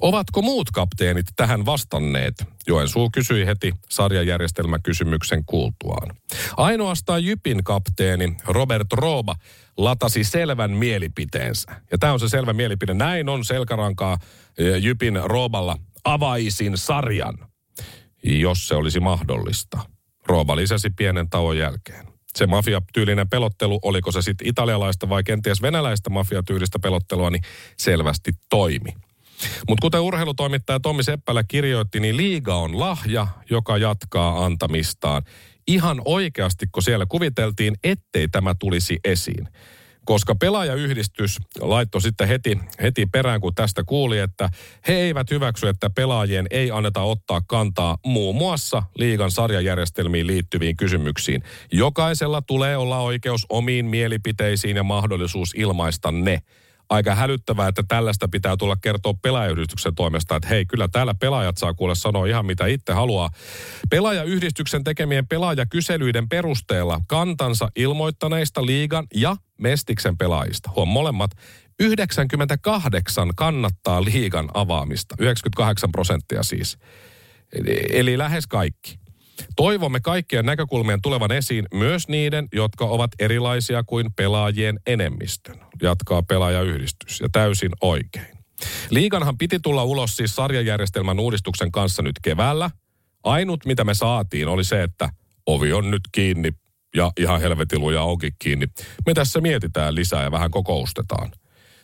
Ovatko 0.00 0.42
muut 0.42 0.70
kapteenit 0.70 1.26
tähän 1.36 1.66
vastanneet? 1.66 2.34
Joensuu 2.66 3.10
kysyi 3.12 3.46
heti 3.46 3.72
sarjajärjestelmäkysymyksen 3.88 5.44
kuultuaan. 5.46 6.16
Ainoastaan 6.56 7.24
Jypin 7.24 7.64
kapteeni 7.64 8.36
Robert 8.46 8.92
Rooba 8.92 9.34
latasi 9.76 10.24
selvän 10.24 10.70
mielipiteensä. 10.70 11.72
Ja 11.90 11.98
tämä 11.98 12.12
on 12.12 12.20
se 12.20 12.28
selvä 12.28 12.52
mielipide. 12.52 12.94
Näin 12.94 13.28
on 13.28 13.44
selkärankaa 13.44 14.18
eh, 14.58 14.82
Jypin 14.82 15.20
Rooballa. 15.24 15.78
Avaisin 16.04 16.78
sarjan, 16.78 17.38
jos 18.24 18.68
se 18.68 18.74
olisi 18.74 19.00
mahdollista. 19.00 19.78
Rooba 20.26 20.56
lisäsi 20.56 20.90
pienen 20.90 21.30
tauon 21.30 21.58
jälkeen. 21.58 22.06
Se 22.36 22.46
mafiatyylinen 22.46 23.28
pelottelu, 23.28 23.78
oliko 23.82 24.12
se 24.12 24.22
sitten 24.22 24.48
italialaista 24.48 25.08
vai 25.08 25.24
kenties 25.24 25.62
venäläistä 25.62 26.10
mafiatyylistä 26.10 26.78
pelottelua, 26.78 27.30
niin 27.30 27.42
selvästi 27.78 28.32
toimi. 28.50 28.94
Mutta 29.68 29.82
kuten 29.82 30.00
urheilutoimittaja 30.00 30.80
Tommi 30.80 31.02
Seppälä 31.02 31.44
kirjoitti, 31.48 32.00
niin 32.00 32.16
liiga 32.16 32.54
on 32.54 32.80
lahja, 32.80 33.26
joka 33.50 33.78
jatkaa 33.78 34.44
antamistaan. 34.44 35.22
Ihan 35.66 36.02
oikeasti, 36.04 36.66
kun 36.72 36.82
siellä 36.82 37.06
kuviteltiin, 37.08 37.74
ettei 37.84 38.28
tämä 38.28 38.54
tulisi 38.58 38.98
esiin. 39.04 39.48
Koska 40.04 40.34
pelaajayhdistys 40.34 41.38
laittoi 41.60 42.02
sitten 42.02 42.28
heti, 42.28 42.58
heti 42.82 43.06
perään, 43.06 43.40
kun 43.40 43.54
tästä 43.54 43.84
kuuli, 43.86 44.18
että 44.18 44.50
he 44.88 44.94
eivät 44.94 45.30
hyväksy, 45.30 45.68
että 45.68 45.90
pelaajien 45.90 46.46
ei 46.50 46.70
anneta 46.70 47.00
ottaa 47.00 47.40
kantaa 47.46 47.98
muun 48.06 48.36
muassa 48.36 48.82
liigan 48.94 49.30
sarjajärjestelmiin 49.30 50.26
liittyviin 50.26 50.76
kysymyksiin. 50.76 51.42
Jokaisella 51.72 52.42
tulee 52.42 52.76
olla 52.76 52.98
oikeus 52.98 53.46
omiin 53.48 53.86
mielipiteisiin 53.86 54.76
ja 54.76 54.82
mahdollisuus 54.82 55.54
ilmaista 55.56 56.12
ne 56.12 56.42
aika 56.90 57.14
hälyttävää, 57.14 57.68
että 57.68 57.82
tällaista 57.88 58.28
pitää 58.28 58.56
tulla 58.56 58.76
kertoa 58.76 59.14
pelaajayhdistyksen 59.22 59.94
toimesta, 59.94 60.36
että 60.36 60.48
hei, 60.48 60.66
kyllä 60.66 60.88
täällä 60.88 61.14
pelaajat 61.14 61.56
saa 61.56 61.74
kuule 61.74 61.94
sanoa 61.94 62.26
ihan 62.26 62.46
mitä 62.46 62.66
itse 62.66 62.92
haluaa. 62.92 63.30
Pelaajayhdistyksen 63.90 64.84
tekemien 64.84 65.26
pelaajakyselyiden 65.26 66.28
perusteella 66.28 67.00
kantansa 67.08 67.68
ilmoittaneista 67.76 68.66
liigan 68.66 69.06
ja 69.14 69.36
Mestiksen 69.58 70.18
pelaajista, 70.18 70.70
huom 70.76 70.88
molemmat, 70.88 71.30
98 71.80 73.28
kannattaa 73.36 74.04
liigan 74.04 74.50
avaamista, 74.54 75.14
98 75.18 75.92
prosenttia 75.92 76.42
siis. 76.42 76.78
Eli, 77.52 77.86
eli 77.90 78.18
lähes 78.18 78.46
kaikki. 78.46 79.03
Toivomme 79.56 80.00
kaikkien 80.00 80.46
näkökulmien 80.46 81.02
tulevan 81.02 81.32
esiin 81.32 81.66
myös 81.74 82.08
niiden, 82.08 82.48
jotka 82.52 82.84
ovat 82.84 83.10
erilaisia 83.18 83.82
kuin 83.82 84.12
pelaajien 84.16 84.80
enemmistön, 84.86 85.60
jatkaa 85.82 86.22
pelaajayhdistys, 86.22 87.20
ja 87.20 87.28
täysin 87.32 87.70
oikein. 87.80 88.38
Liiganhan 88.90 89.38
piti 89.38 89.58
tulla 89.60 89.84
ulos 89.84 90.16
siis 90.16 90.36
sarjajärjestelmän 90.36 91.20
uudistuksen 91.20 91.72
kanssa 91.72 92.02
nyt 92.02 92.16
keväällä. 92.22 92.70
Ainut, 93.24 93.66
mitä 93.66 93.84
me 93.84 93.94
saatiin, 93.94 94.48
oli 94.48 94.64
se, 94.64 94.82
että 94.82 95.08
ovi 95.46 95.72
on 95.72 95.90
nyt 95.90 96.02
kiinni 96.12 96.52
ja 96.96 97.12
ihan 97.18 97.40
helvetiluja 97.40 98.02
onkin 98.02 98.32
kiinni. 98.38 98.66
Me 99.06 99.14
tässä 99.14 99.40
mietitään 99.40 99.94
lisää 99.94 100.22
ja 100.22 100.30
vähän 100.30 100.50
kokoustetaan. 100.50 101.32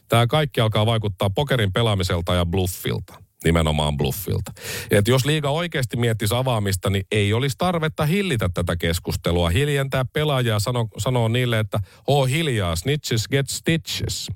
Tämä 0.08 0.26
kaikki 0.26 0.60
alkaa 0.60 0.86
vaikuttaa 0.86 1.30
pokerin 1.30 1.72
pelaamiselta 1.72 2.34
ja 2.34 2.46
bluffilta 2.46 3.29
nimenomaan 3.44 3.96
bluffilta. 3.96 4.52
Et 4.90 5.08
jos 5.08 5.24
liiga 5.24 5.50
oikeasti 5.50 5.96
miettisi 5.96 6.34
avaamista, 6.34 6.90
niin 6.90 7.06
ei 7.10 7.32
olisi 7.32 7.56
tarvetta 7.58 8.06
hillitä 8.06 8.48
tätä 8.48 8.76
keskustelua. 8.76 9.50
Hiljentää 9.50 10.04
pelaajaa 10.12 10.58
sano, 10.58 10.88
sanoo 10.98 11.28
niille, 11.28 11.58
että 11.58 11.80
oo 12.06 12.24
hiljaa, 12.24 12.76
snitches 12.76 13.28
get 13.28 13.48
stitches. 13.48 14.30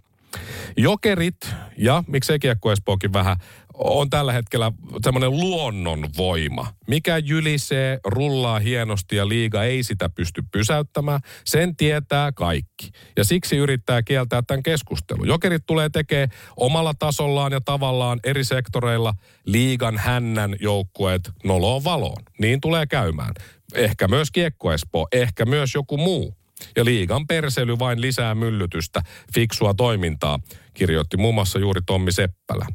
Jokerit 0.77 1.37
ja 1.79 2.05
miksei 2.07 2.38
Kiekko 2.38 2.73
vähän 3.12 3.37
on 3.75 4.11
tällä 4.11 4.33
hetkellä 4.33 4.73
semmoinen 5.05 5.31
luonnonvoima, 5.31 6.75
mikä 6.87 7.19
jylisee, 7.19 7.99
rullaa 8.05 8.59
hienosti 8.59 9.17
ja 9.17 9.29
liiga 9.29 9.65
ei 9.65 9.83
sitä 9.83 10.09
pysty 10.09 10.43
pysäyttämään. 10.53 11.21
Sen 11.45 11.77
tietää 11.77 12.33
kaikki. 12.33 12.91
Ja 13.17 13.25
siksi 13.25 13.57
yrittää 13.57 14.03
kieltää 14.03 14.43
tämän 14.43 14.63
keskustelun. 14.63 15.29
Jokerit 15.29 15.67
tulee 15.67 15.89
tekemään 15.89 16.29
omalla 16.57 16.95
tasollaan 16.99 17.53
ja 17.53 17.61
tavallaan 17.61 18.21
eri 18.25 18.45
sektoreilla 18.45 19.15
liigan 19.45 19.99
hännän 19.99 20.57
joukkueet 20.61 21.31
noloon 21.45 21.85
valoon. 21.85 22.23
Niin 22.39 22.61
tulee 22.61 22.87
käymään. 22.87 23.35
Ehkä 23.75 24.09
myös 24.09 24.31
Kiekko 24.31 24.73
Espoo, 24.73 25.09
ehkä 25.13 25.47
myös 25.47 25.75
joku 25.75 25.97
muu. 25.97 26.44
Ja 26.77 26.85
liigan 26.85 27.27
persely 27.27 27.79
vain 27.79 28.00
lisää 28.00 28.35
myllytystä, 28.35 29.03
fiksua 29.35 29.74
toimintaa, 29.74 30.38
kirjoitti 30.74 31.16
muun 31.16 31.35
muassa 31.35 31.59
juuri 31.59 31.81
Tommi 31.87 32.12
Seppälä. 32.12 32.66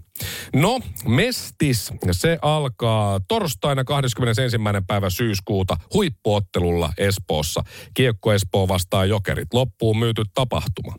No, 0.55 0.79
Mestis, 1.05 1.91
se 2.11 2.39
alkaa 2.41 3.19
torstaina 3.27 3.83
21. 3.83 4.57
päivä 4.87 5.09
syyskuuta 5.09 5.77
huippuottelulla 5.93 6.93
Espoossa. 6.97 7.63
Kiekko 7.93 8.33
Espoo 8.33 8.67
vastaa 8.67 9.05
jokerit. 9.05 9.53
Loppuun 9.53 9.99
myyty 9.99 10.23
tapahtuma. 10.33 10.95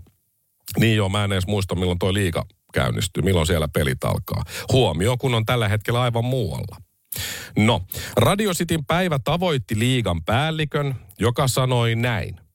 Niin 0.78 0.96
joo, 0.96 1.08
mä 1.08 1.24
en 1.24 1.32
edes 1.32 1.46
muista 1.46 1.74
milloin 1.74 1.98
toi 1.98 2.14
liiga 2.14 2.46
käynnistyy, 2.74 3.22
milloin 3.22 3.46
siellä 3.46 3.68
pelit 3.68 4.04
alkaa. 4.04 4.42
Huomio, 4.72 5.16
kun 5.16 5.34
on 5.34 5.46
tällä 5.46 5.68
hetkellä 5.68 6.02
aivan 6.02 6.24
muualla. 6.24 6.76
No, 7.56 7.82
Radio 8.16 8.52
Cityn 8.54 8.84
päivä 8.84 9.18
tavoitti 9.24 9.78
liigan 9.78 10.24
päällikön, 10.24 10.94
joka 11.18 11.48
sanoi 11.48 11.94
näin. 11.94 12.49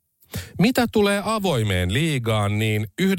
Mitä 0.59 0.85
tulee 0.91 1.21
avoimeen 1.25 1.93
liigaan, 1.93 2.59
niin 2.59 2.87
99,9 3.01 3.09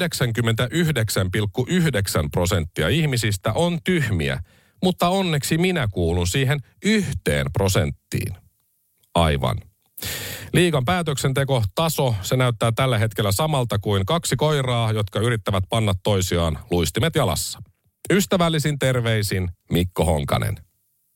prosenttia 2.31 2.89
ihmisistä 2.89 3.53
on 3.53 3.79
tyhmiä, 3.83 4.39
mutta 4.83 5.09
onneksi 5.09 5.57
minä 5.57 5.87
kuulun 5.91 6.27
siihen 6.27 6.59
yhteen 6.85 7.45
prosenttiin. 7.53 8.35
Aivan. 9.15 9.57
Liigan 10.53 10.85
päätöksenteko 10.85 11.63
taso, 11.75 12.15
se 12.21 12.35
näyttää 12.35 12.71
tällä 12.71 12.97
hetkellä 12.97 13.31
samalta 13.31 13.79
kuin 13.79 14.05
kaksi 14.05 14.35
koiraa, 14.35 14.91
jotka 14.91 15.19
yrittävät 15.19 15.63
panna 15.69 15.93
toisiaan 16.03 16.59
luistimet 16.71 17.15
jalassa. 17.15 17.61
Ystävällisin 18.13 18.79
terveisin 18.79 19.49
Mikko 19.71 20.05
Honkanen. 20.05 20.57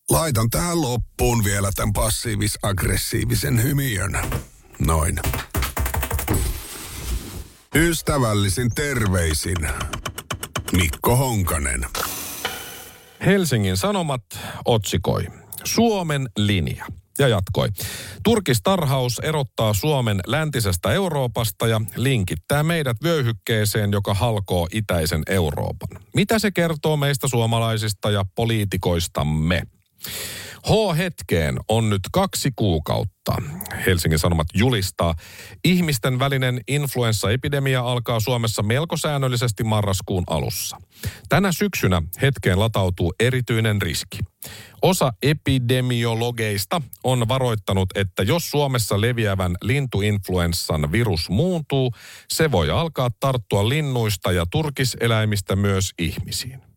Laitan 0.10 0.50
tähän 0.50 0.82
loppuun 0.82 1.44
vielä 1.44 1.72
tämän 1.76 1.94
passiivis-aggressiivisen 1.94 3.64
hymiön. 3.64 4.20
Noin. 4.80 5.20
Ystävällisin 7.76 8.70
terveisin 8.76 9.58
Mikko 10.72 11.16
Honkanen. 11.16 11.86
Helsingin 13.26 13.78
Sanomat 13.78 14.22
otsikoi 14.66 15.28
Suomen 15.64 16.30
linja. 16.38 16.86
Ja 17.20 17.28
jatkoi. 17.28 17.70
Turkistarhaus 18.24 19.20
erottaa 19.20 19.74
Suomen 19.74 20.20
läntisestä 20.28 20.94
Euroopasta 20.94 21.68
ja 21.68 21.82
linkittää 21.96 22.64
meidät 22.64 22.98
vyöhykkeeseen, 23.04 23.92
joka 23.92 24.14
halkoo 24.14 24.68
itäisen 24.74 25.24
Euroopan. 25.28 26.04
Mitä 26.16 26.40
se 26.40 26.52
kertoo 26.52 26.98
meistä 26.98 27.28
suomalaisista 27.28 28.12
ja 28.12 28.26
poliitikoistamme? 28.36 29.62
H-hetkeen 30.66 31.58
on 31.68 31.90
nyt 31.90 32.02
kaksi 32.12 32.52
kuukautta. 32.56 33.36
Helsingin 33.86 34.20
Sanomat 34.20 34.48
julistaa. 34.54 35.16
Ihmisten 35.64 36.20
välinen 36.20 36.62
influenssaepidemia 36.68 37.82
alkaa 37.82 38.20
Suomessa 38.20 38.64
melko 38.64 38.98
säännöllisesti 38.98 39.64
marraskuun 39.64 40.24
alussa. 40.28 40.78
Tänä 41.30 41.52
syksynä 41.52 42.02
hetkeen 42.22 42.60
latautuu 42.60 43.14
erityinen 43.20 43.82
riski. 43.82 44.20
Osa 44.82 45.14
epidemiologeista 45.22 46.82
on 47.04 47.28
varoittanut, 47.28 47.90
että 47.96 48.24
jos 48.24 48.52
Suomessa 48.52 49.02
leviävän 49.02 49.56
lintuinfluenssan 49.62 50.92
virus 50.92 51.30
muuntuu, 51.30 51.92
se 52.30 52.52
voi 52.52 52.70
alkaa 52.70 53.10
tarttua 53.20 53.70
linnuista 53.70 54.32
ja 54.32 54.46
turkiseläimistä 54.52 55.56
myös 55.56 55.92
ihmisiin. 56.00 56.71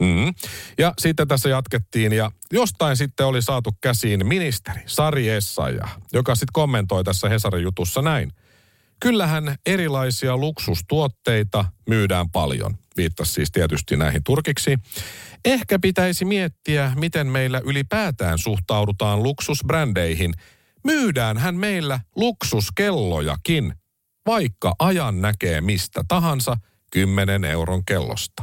Mm. 0.00 0.34
Ja 0.78 0.94
sitten 0.98 1.28
tässä 1.28 1.48
jatkettiin 1.48 2.12
ja 2.12 2.30
jostain 2.52 2.96
sitten 2.96 3.26
oli 3.26 3.42
saatu 3.42 3.70
käsiin 3.80 4.26
ministeri 4.26 4.82
Sari 4.86 5.28
Essaja, 5.28 5.88
joka 6.12 6.34
sitten 6.34 6.52
kommentoi 6.52 7.04
tässä 7.04 7.28
Hesarin 7.28 7.62
jutussa 7.62 8.02
näin. 8.02 8.32
Kyllähän 9.00 9.56
erilaisia 9.66 10.36
luksustuotteita 10.36 11.64
myydään 11.88 12.30
paljon. 12.30 12.74
Viittasi 12.96 13.32
siis 13.32 13.52
tietysti 13.52 13.96
näihin 13.96 14.24
turkiksi. 14.24 14.78
Ehkä 15.44 15.78
pitäisi 15.78 16.24
miettiä, 16.24 16.92
miten 16.96 17.26
meillä 17.26 17.60
ylipäätään 17.64 18.38
suhtaudutaan 18.38 19.22
luksusbrändeihin. 19.22 20.34
Myydäänhän 20.84 21.54
meillä 21.54 22.00
luksuskellojakin, 22.16 23.74
vaikka 24.26 24.74
ajan 24.78 25.20
näkee 25.20 25.60
mistä 25.60 26.04
tahansa 26.08 26.56
10 26.92 27.44
euron 27.44 27.84
kellosta. 27.84 28.42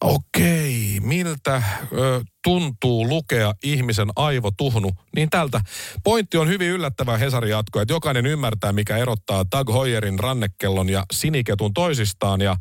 Okei, 0.00 0.98
miltä 1.02 1.62
ö, 1.92 2.24
tuntuu 2.44 3.08
lukea 3.08 3.54
ihmisen 3.62 4.08
aivotuhnu? 4.16 4.90
Niin 5.16 5.30
tältä. 5.30 5.60
Pointti 6.04 6.36
on 6.36 6.48
hyvin 6.48 6.68
yllättävä 6.68 7.18
Hesari 7.18 7.50
jatko, 7.50 7.80
että 7.80 7.94
jokainen 7.94 8.26
ymmärtää, 8.26 8.72
mikä 8.72 8.96
erottaa 8.96 9.44
Doug 9.52 9.68
Hoyerin 9.68 10.18
rannekellon 10.18 10.88
ja 10.88 11.04
siniketun 11.12 11.74
toisistaan. 11.74 12.40
Ja 12.40 12.56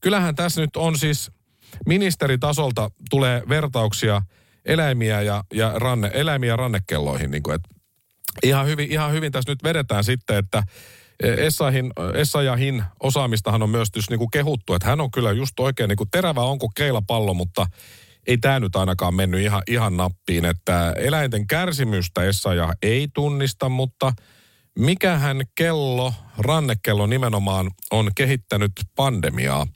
kyllähän 0.00 0.34
tässä 0.34 0.60
nyt 0.60 0.76
on 0.76 0.98
siis 0.98 1.30
ministeritasolta 1.86 2.90
tulee 3.10 3.42
vertauksia 3.48 4.22
eläimiä 4.64 5.22
ja, 5.22 5.44
ja 5.54 5.72
ranne, 5.74 6.10
eläimiä 6.14 6.56
rannekelloihin. 6.56 7.30
Niin 7.30 7.42
kuin, 7.42 7.54
että 7.54 7.68
ihan, 8.42 8.66
hyvin, 8.66 8.92
ihan 8.92 9.12
hyvin 9.12 9.32
tässä 9.32 9.52
nyt 9.52 9.62
vedetään 9.62 10.04
sitten, 10.04 10.36
että 10.36 10.62
Essahin, 11.20 11.92
Essayahin 12.14 12.84
osaamistahan 13.00 13.62
on 13.62 13.70
myös 13.70 13.88
niin 14.10 14.30
kehuttu, 14.30 14.74
että 14.74 14.88
hän 14.88 15.00
on 15.00 15.10
kyllä 15.10 15.32
just 15.32 15.60
oikein 15.60 15.88
niin 15.88 15.96
kuin 15.96 16.10
terävä 16.10 16.40
on 16.40 16.58
kuin 16.58 16.72
keilapallo, 16.76 17.34
mutta 17.34 17.66
ei 18.26 18.38
tämä 18.38 18.60
nyt 18.60 18.76
ainakaan 18.76 19.14
mennyt 19.14 19.40
ihan, 19.40 19.62
ihan 19.68 19.96
nappiin, 19.96 20.44
että 20.44 20.92
eläinten 20.96 21.46
kärsimystä 21.46 22.24
Essayah 22.24 22.70
ei 22.82 23.08
tunnista, 23.14 23.68
mutta 23.68 24.12
mikähän 24.78 25.42
kello, 25.54 26.14
rannekello 26.38 27.06
nimenomaan 27.06 27.70
on 27.90 28.10
kehittänyt 28.14 28.72
pandemiaa? 28.96 29.66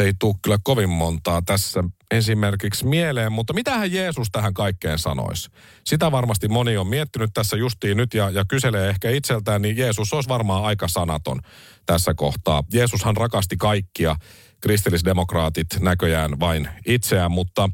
Ei 0.00 0.12
tule 0.18 0.34
kyllä 0.42 0.58
kovin 0.64 0.88
montaa 0.88 1.42
tässä 1.42 1.84
esimerkiksi 2.10 2.86
mieleen, 2.86 3.32
mutta 3.32 3.52
mitähän 3.52 3.92
Jeesus 3.92 4.28
tähän 4.32 4.54
kaikkeen 4.54 4.98
sanoisi? 4.98 5.50
Sitä 5.86 6.12
varmasti 6.12 6.48
moni 6.48 6.76
on 6.76 6.86
miettinyt 6.86 7.30
tässä 7.34 7.56
justiin 7.56 7.96
nyt 7.96 8.14
ja, 8.14 8.30
ja 8.30 8.44
kyselee 8.48 8.88
ehkä 8.88 9.10
itseltään, 9.10 9.62
niin 9.62 9.76
Jeesus 9.76 10.12
olisi 10.12 10.28
varmaan 10.28 10.64
aika 10.64 10.88
sanaton 10.88 11.40
tässä 11.86 12.14
kohtaa. 12.14 12.62
Jeesushan 12.72 13.16
rakasti 13.16 13.56
kaikkia, 13.56 14.16
kristillisdemokraatit 14.60 15.66
näköjään 15.80 16.40
vain 16.40 16.68
itseään, 16.86 17.30
mutta 17.30 17.68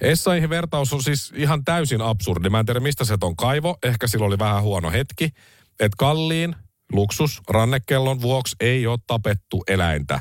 Essaihin 0.00 0.50
vertaus 0.50 0.92
on 0.92 1.02
siis 1.02 1.32
ihan 1.36 1.64
täysin 1.64 2.02
absurdi. 2.02 2.50
Mä 2.50 2.60
en 2.60 2.66
tiedä, 2.66 2.80
mistä 2.80 3.04
se 3.04 3.16
on 3.22 3.36
kaivo. 3.36 3.78
Ehkä 3.82 4.06
sillä 4.06 4.26
oli 4.26 4.38
vähän 4.38 4.62
huono 4.62 4.90
hetki, 4.90 5.24
että 5.80 5.96
kalliin 5.98 6.54
luksus 6.92 7.40
rannekellon 7.48 8.20
vuoksi 8.20 8.56
ei 8.60 8.86
ole 8.86 8.98
tapettu 9.06 9.64
eläintä. 9.68 10.20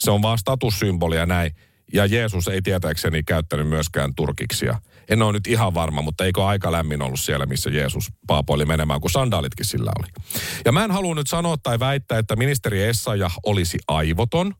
Se 0.00 0.10
on 0.10 0.22
vaan 0.22 0.38
statussymbolia 0.38 1.26
näin. 1.26 1.54
Ja 1.92 2.06
Jeesus 2.06 2.48
ei 2.48 2.62
tietääkseni 2.62 3.22
käyttänyt 3.22 3.68
myöskään 3.68 4.14
turkiksia. 4.14 4.80
En 5.08 5.22
ole 5.22 5.32
nyt 5.32 5.46
ihan 5.46 5.74
varma, 5.74 6.02
mutta 6.02 6.24
eikö 6.24 6.46
aika 6.46 6.72
lämmin 6.72 7.02
ollut 7.02 7.20
siellä, 7.20 7.46
missä 7.46 7.70
Jeesus 7.70 8.08
paapoili 8.26 8.64
menemään, 8.64 9.00
kun 9.00 9.10
sandaalitkin 9.10 9.66
sillä 9.66 9.92
oli. 9.98 10.08
Ja 10.64 10.72
mä 10.72 10.84
en 10.84 10.90
halua 10.90 11.14
nyt 11.14 11.26
sanoa 11.26 11.56
tai 11.62 11.78
väittää, 11.78 12.18
että 12.18 12.36
ministeri 12.36 12.82
Essaja 12.82 13.30
olisi 13.46 13.78
aivoton, 13.88 14.54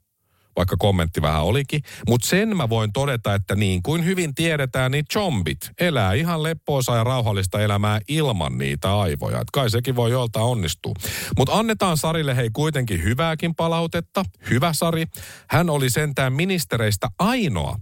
vaikka 0.56 0.76
kommentti 0.78 1.22
vähän 1.22 1.42
olikin. 1.42 1.80
Mutta 2.08 2.26
sen 2.28 2.56
mä 2.56 2.68
voin 2.68 2.92
todeta, 2.92 3.34
että 3.34 3.54
niin 3.54 3.82
kuin 3.82 4.04
hyvin 4.04 4.34
tiedetään, 4.34 4.90
niin 4.90 5.04
zombit 5.12 5.70
elää 5.80 6.12
ihan 6.12 6.42
leppoisaa 6.42 6.96
ja 6.96 7.04
rauhallista 7.04 7.60
elämää 7.60 8.00
ilman 8.08 8.58
niitä 8.58 8.98
aivoja. 8.98 9.40
Et 9.40 9.50
kai 9.52 9.70
sekin 9.70 9.96
voi 9.96 10.10
jolta 10.10 10.40
onnistua. 10.40 10.94
Mutta 11.38 11.54
annetaan 11.58 11.96
Sarille 11.96 12.36
hei 12.36 12.50
kuitenkin 12.52 13.02
hyvääkin 13.02 13.54
palautetta. 13.54 14.24
Hyvä 14.50 14.72
Sari. 14.72 15.06
Hän 15.50 15.70
oli 15.70 15.90
sentään 15.90 16.32
ministereistä 16.32 17.08
ainoa, 17.18 17.76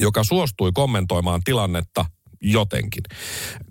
joka 0.00 0.24
suostui 0.24 0.72
kommentoimaan 0.74 1.40
tilannetta 1.44 2.04
jotenkin. 2.44 3.02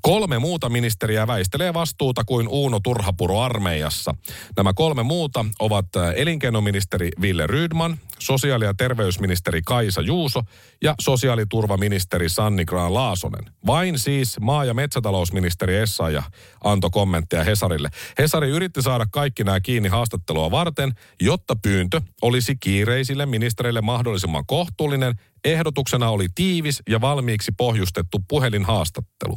Kolme 0.02 0.40
muuta 0.40 0.70
ministeriä 0.70 1.28
väistelee 1.28 1.74
vastuuta 1.74 2.24
kuin 2.24 2.48
Uuno 2.48 2.80
Turhapuro 2.80 3.40
armeijassa. 3.40 4.16
Nämä 4.58 4.74
kolme 4.74 5.04
muuta 5.04 5.46
ovat 5.60 5.96
äh, 5.96 6.14
elinkeinoministeri 6.16 7.10
Ville 7.22 7.48
Rydman, 7.48 7.98
sosiaali- 8.20 8.66
ja 8.66 8.74
terveysministeri 8.74 9.62
Kaisa 9.66 10.02
Juuso 10.02 10.42
ja 10.82 10.96
sosiaaliturvaministeri 11.02 12.30
Sanni 12.30 12.66
Graan 12.66 12.94
Laasonen. 12.94 13.46
Vain 13.66 14.00
siis 14.00 14.40
maa- 14.40 14.66
ja 14.66 14.74
metsätalousministeri 14.74 15.76
Essaja 15.76 16.24
antoi 16.64 16.90
kommentteja 16.90 17.44
Hesarille. 17.44 17.90
Hesari 18.18 18.50
yritti 18.50 18.82
saada 18.82 19.06
kaikki 19.12 19.44
nämä 19.44 19.60
kiinni 19.60 19.90
haastattelua 19.90 20.52
varten, 20.52 20.94
jotta 21.22 21.56
pyyntö 21.56 22.02
olisi 22.22 22.56
kiireisille 22.56 23.26
ministereille 23.26 23.82
mahdollisimman 23.82 24.46
kohtuullinen 24.46 25.16
Ehdotuksena 25.44 26.10
oli 26.10 26.28
tiivis 26.36 26.82
ja 26.90 27.02
valmiiksi 27.02 27.52
pohjustettu 27.58 28.20
puhelinhaastattelu. 28.28 29.36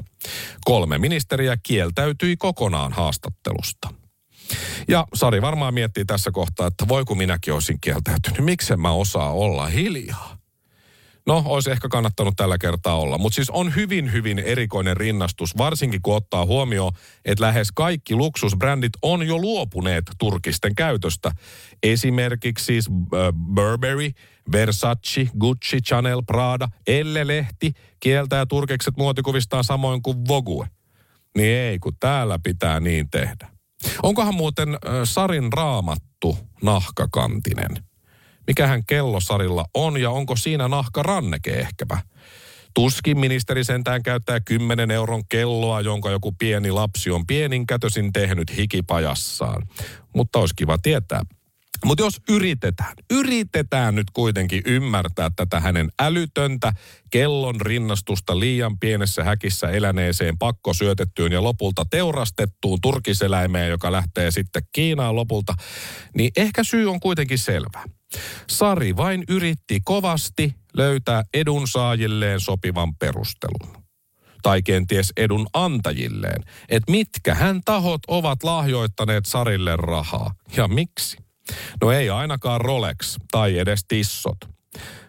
Kolme 0.65 0.99
ministeriä 0.99 1.57
kieltäytyi 1.63 2.37
kokonaan 2.37 2.93
haastattelusta. 2.93 3.89
Ja 4.89 5.07
Sari 5.15 5.43
varmaan 5.43 5.75
miettii 5.75 6.05
tässä 6.05 6.31
kohtaa, 6.31 6.67
että 6.67 6.89
voi 6.89 7.05
kun 7.05 7.19
minäkin 7.19 7.55
olisin 7.55 7.81
kieltäytynyt. 7.81 8.45
Miksen 8.45 8.81
mä 8.81 8.91
osaa 8.91 9.33
olla 9.33 9.67
hiljaa? 9.67 10.36
No, 11.27 11.43
olisi 11.47 11.71
ehkä 11.71 11.89
kannattanut 11.89 12.35
tällä 12.37 12.59
kertaa 12.59 12.97
olla. 12.97 13.19
Mutta 13.19 13.35
siis 13.35 13.51
on 13.51 13.75
hyvin, 13.75 14.13
hyvin 14.13 14.39
erikoinen 14.39 14.97
rinnastus, 14.97 15.59
varsinkin 15.59 16.03
kun 16.03 16.17
ottaa 16.17 16.47
huomioon, 16.47 16.93
että 17.25 17.45
lähes 17.45 17.69
kaikki 17.75 18.15
luksusbrändit 18.15 18.93
on 19.03 19.27
jo 19.27 19.39
luopuneet 19.39 20.05
turkisten 20.19 20.75
käytöstä. 20.75 21.33
Esimerkiksi 21.83 22.65
siis 22.65 22.91
Burberry, 23.55 24.11
Versace, 24.53 25.29
Gucci, 25.41 25.81
Chanel, 25.81 26.23
Prada, 26.27 26.69
Elle-lehti 26.87 27.73
kieltää 28.01 28.47
turkikset 28.47 28.97
muotikuvistaan 28.97 29.65
samoin 29.65 30.03
kuin 30.03 30.17
Vogue. 30.29 30.69
Niin 31.37 31.57
ei, 31.57 31.79
kun 31.79 31.97
täällä 32.01 32.39
pitää 32.43 32.81
niin 32.81 33.11
tehdä. 33.11 33.49
Onkohan 34.03 34.35
muuten 34.35 34.69
Sarin 35.05 35.53
raamattu 35.53 36.39
nahkakantinen? 36.63 37.71
Mikähän 38.47 38.83
kello 38.87 39.21
Sarilla 39.21 39.65
on 39.75 40.01
ja 40.01 40.11
onko 40.11 40.37
siinä 40.37 40.69
nahkaranneke 40.69 41.51
ehkäpä? 41.51 41.99
Tuskin 42.75 43.19
ministeri 43.19 43.65
sentään 43.65 44.03
käyttää 44.03 44.41
10 44.41 44.91
euron 44.91 45.23
kelloa, 45.29 45.81
jonka 45.81 46.11
joku 46.11 46.33
pieni 46.33 46.71
lapsi 46.71 47.11
on 47.11 47.27
pieninkätösin 47.27 48.13
tehnyt 48.13 48.57
hikipajassaan. 48.57 49.63
Mutta 50.15 50.39
olisi 50.39 50.55
kiva 50.57 50.79
tietää. 50.79 51.21
Mutta 51.85 52.05
jos 52.05 52.21
yritetään, 52.29 52.93
yritetään 53.11 53.95
nyt 53.95 54.11
kuitenkin 54.13 54.63
ymmärtää 54.67 55.31
tätä 55.37 55.61
hänen 55.61 55.89
älytöntä 56.01 56.73
kellon 57.11 57.61
rinnastusta 57.61 58.41
liian 58.41 58.79
pienessä 58.79 59.25
häkissä 59.25 59.71
eläneeseen 59.71 60.39
pakkosyötettyyn 60.39 61.33
ja 61.33 61.43
lopulta 61.43 61.85
teurastettuun 61.91 62.79
turkiseläimeen, 62.81 63.71
joka 63.71 63.93
lähtee 63.93 64.31
sitten 64.31 64.63
Kiinaan 64.73 65.17
lopulta, 65.17 65.55
niin 66.17 66.31
ehkä 66.37 66.65
syy 66.65 66.91
on 66.91 67.01
kuitenkin 67.01 67.39
selvä. 67.39 67.96
Sari 68.49 68.97
vain 68.97 69.25
yritti 69.29 69.81
kovasti 69.85 70.55
löytää 70.77 71.23
edunsaajilleen 71.35 72.41
sopivan 72.41 72.97
perustelun 72.97 73.87
tai 74.43 74.63
kenties 74.63 75.13
edun 75.17 75.47
antajilleen, 75.53 76.45
että 76.69 76.91
mitkä 76.93 77.35
hän 77.35 77.61
tahot 77.65 78.01
ovat 78.09 78.43
lahjoittaneet 78.43 79.27
Sarille 79.27 79.77
rahaa 79.77 80.35
ja 80.57 80.69
miksi. 80.69 81.17
No 81.83 81.93
ei 81.93 82.11
ainakaan 82.11 82.61
Rolex 82.61 83.17
tai 83.31 83.59
edes 83.59 83.81
tissot. 83.89 84.37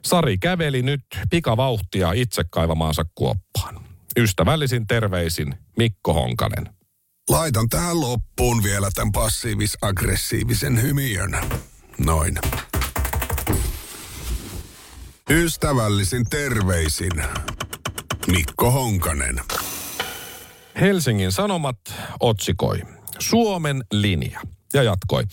Sari 0.06 0.38
käveli 0.38 0.82
nyt 0.82 1.02
pikavauhtia 1.30 2.12
itse 2.12 2.44
kaivamaansa 2.52 3.06
kuoppaan. 3.16 3.80
Ystävällisin 4.20 4.88
terveisin 4.88 5.56
Mikko 5.78 6.14
Honkanen. 6.14 6.70
Laitan 7.30 7.70
tähän 7.70 8.02
loppuun 8.02 8.64
vielä 8.64 8.90
tämän 8.94 9.12
passiivis-aggressiivisen 9.12 10.82
hymiön. 10.82 11.38
Noin. 12.06 12.40
Ystävällisin 15.30 16.26
terveisin 16.30 17.12
Mikko 18.28 18.72
Honkanen. 18.72 19.42
Helsingin 20.82 21.32
Sanomat 21.32 21.78
otsikoi 22.20 22.82
Suomen 23.20 23.84
linja 23.92 24.42
ja 24.74 24.84
jatkoi. 24.84 25.24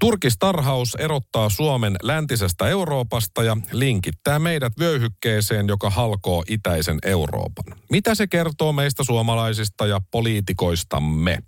Turkistarhaus 0.00 0.94
erottaa 0.94 1.48
Suomen 1.48 1.96
läntisestä 2.02 2.68
Euroopasta 2.68 3.42
ja 3.42 3.56
linkittää 3.72 4.38
meidät 4.38 4.72
vyöhykkeeseen, 4.78 5.68
joka 5.68 5.90
halkoo 5.90 6.44
itäisen 6.48 6.98
Euroopan. 7.04 7.78
Mitä 7.90 8.14
se 8.14 8.26
kertoo 8.26 8.72
meistä 8.72 9.04
suomalaisista 9.04 9.86
ja 9.86 10.00
poliitikoistamme? 10.10 11.38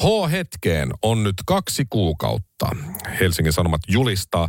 H-hetkeen 0.00 0.90
on 1.02 1.22
nyt 1.22 1.34
kaksi 1.46 1.84
kuukautta. 1.90 2.68
Helsingin 3.20 3.52
Sanomat 3.52 3.80
julistaa. 3.88 4.48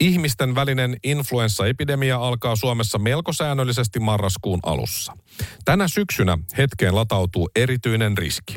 Ihmisten 0.00 0.54
välinen 0.54 0.96
influenssaepidemia 1.04 2.16
alkaa 2.16 2.56
Suomessa 2.56 2.98
melko 2.98 3.32
säännöllisesti 3.32 4.00
marraskuun 4.00 4.60
alussa. 4.62 5.12
Tänä 5.64 5.88
syksynä 5.88 6.38
hetkeen 6.58 6.94
latautuu 6.94 7.50
erityinen 7.56 8.18
riski. 8.18 8.54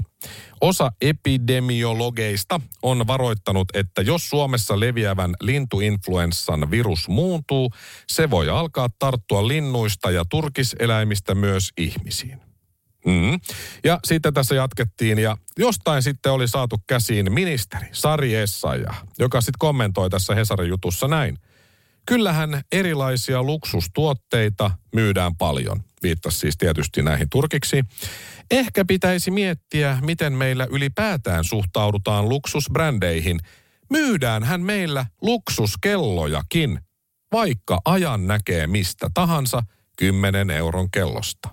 Osa 0.62 0.92
epidemiologeista 1.02 2.62
on 2.84 3.08
varoittanut, 3.08 3.68
että 3.74 4.02
jos 4.02 4.30
Suomessa 4.30 4.80
leviävän 4.80 5.34
lintuinfluenssan 5.42 6.72
virus 6.72 7.08
muuntuu, 7.08 7.72
se 8.08 8.30
voi 8.30 8.50
alkaa 8.50 8.90
tarttua 9.00 9.48
linnuista 9.48 10.12
ja 10.12 10.26
turkiseläimistä 10.30 11.36
myös 11.36 11.70
ihmisiin. 11.78 12.51
Mm. 13.06 13.40
Ja 13.84 14.00
sitten 14.04 14.34
tässä 14.34 14.56
jatkettiin 14.56 15.20
ja 15.20 15.38
jostain 15.58 16.04
sitten 16.04 16.32
oli 16.32 16.48
saatu 16.48 16.78
käsiin 16.88 17.34
ministeri 17.34 17.88
Sari 17.92 18.36
Essaja, 18.36 18.94
joka 19.20 19.42
sitten 19.42 19.60
kommentoi 19.60 20.10
tässä 20.10 20.36
Hesarin 20.36 20.70
jutussa 20.70 21.08
näin. 21.08 21.38
Kyllähän 22.06 22.62
erilaisia 22.72 23.44
luksustuotteita 23.44 24.72
myydään 24.96 25.36
paljon. 25.36 25.84
Viittasi 26.04 26.38
siis 26.40 26.58
tietysti 26.58 27.02
näihin 27.02 27.30
turkiksi. 27.30 27.84
Ehkä 28.52 28.86
pitäisi 28.86 29.32
miettiä, 29.32 29.98
miten 30.02 30.34
meillä 30.34 30.68
ylipäätään 30.72 31.44
suhtaudutaan 31.44 32.30
luksusbrändeihin. 32.30 33.40
Myydäänhän 33.90 34.62
meillä 34.62 35.06
luksuskellojakin, 35.22 36.80
vaikka 37.32 37.82
ajan 37.86 38.28
näkee 38.28 38.68
mistä 38.68 39.10
tahansa 39.14 39.64
10 39.98 40.50
euron 40.50 40.92
kellosta. 40.92 41.50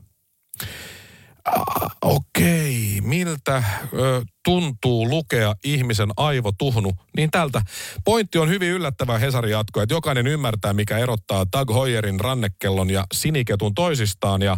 Okei, 2.02 3.00
miltä 3.02 3.62
ö, 3.94 4.22
tuntuu 4.44 5.08
lukea 5.08 5.54
ihmisen 5.64 6.08
aivotuhnu? 6.16 6.92
Niin 7.16 7.30
tältä. 7.30 7.62
Pointti 8.04 8.38
on 8.38 8.48
hyvin 8.48 8.70
yllättävä 8.70 9.18
Hesari 9.18 9.50
jatko, 9.50 9.82
että 9.82 9.94
jokainen 9.94 10.26
ymmärtää, 10.26 10.72
mikä 10.72 10.98
erottaa 10.98 11.46
Doug 11.56 11.70
Hoyerin 11.70 12.20
rannekellon 12.20 12.90
ja 12.90 13.04
siniketun 13.14 13.74
toisistaan. 13.74 14.42
Ja 14.42 14.56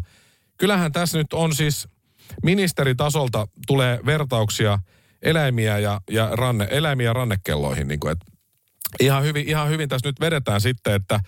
kyllähän 0.59 0.93
tässä 0.93 1.19
nyt 1.19 1.33
on 1.33 1.55
siis 1.55 1.89
ministeritasolta 2.43 3.49
tulee 3.67 4.01
vertauksia 4.07 4.79
eläimiä 5.23 5.79
ja, 5.79 6.01
ja 6.11 6.29
ranne, 6.33 6.69
eläimiä 6.71 7.13
rannekelloihin. 7.13 7.89
Niin 7.89 8.01
kuin, 8.01 8.13
että 8.13 8.27
ihan, 9.01 9.25
hyvin, 9.25 9.49
ihan 9.49 9.69
hyvin 9.69 9.89
tässä 9.89 10.09
nyt 10.09 10.21
vedetään 10.21 10.61
sitten, 10.61 10.95
että 10.95 11.21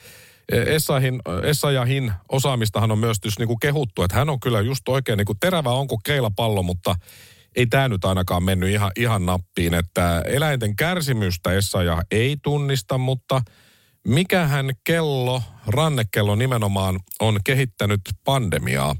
Essahin, 0.48 1.22
Essayahin 1.42 2.12
osaamistahan 2.28 2.90
on 2.90 2.98
myös 2.98 3.16
niin 3.38 3.48
kuin 3.48 3.60
kehuttu, 3.60 4.02
että 4.02 4.16
hän 4.16 4.30
on 4.30 4.40
kyllä 4.40 4.60
just 4.60 4.88
oikein 4.88 5.16
niin 5.16 5.26
kuin 5.26 5.38
terävä 5.40 5.70
on 5.70 5.88
kuin 5.88 6.00
keilapallo, 6.04 6.62
mutta 6.62 6.94
ei 7.56 7.66
tämä 7.66 7.88
nyt 7.88 8.04
ainakaan 8.04 8.42
mennyt 8.42 8.70
ihan, 8.70 8.90
ihan 8.96 9.26
nappiin, 9.26 9.74
että 9.74 10.22
eläinten 10.26 10.76
kärsimystä 10.76 11.52
Essayah 11.52 12.00
ei 12.10 12.36
tunnista, 12.42 12.98
mutta 12.98 13.42
mikähän 14.08 14.70
kello, 14.84 15.42
rannekello 15.66 16.34
nimenomaan 16.34 17.00
on 17.20 17.40
kehittänyt 17.44 18.00
pandemiaa? 18.24 18.96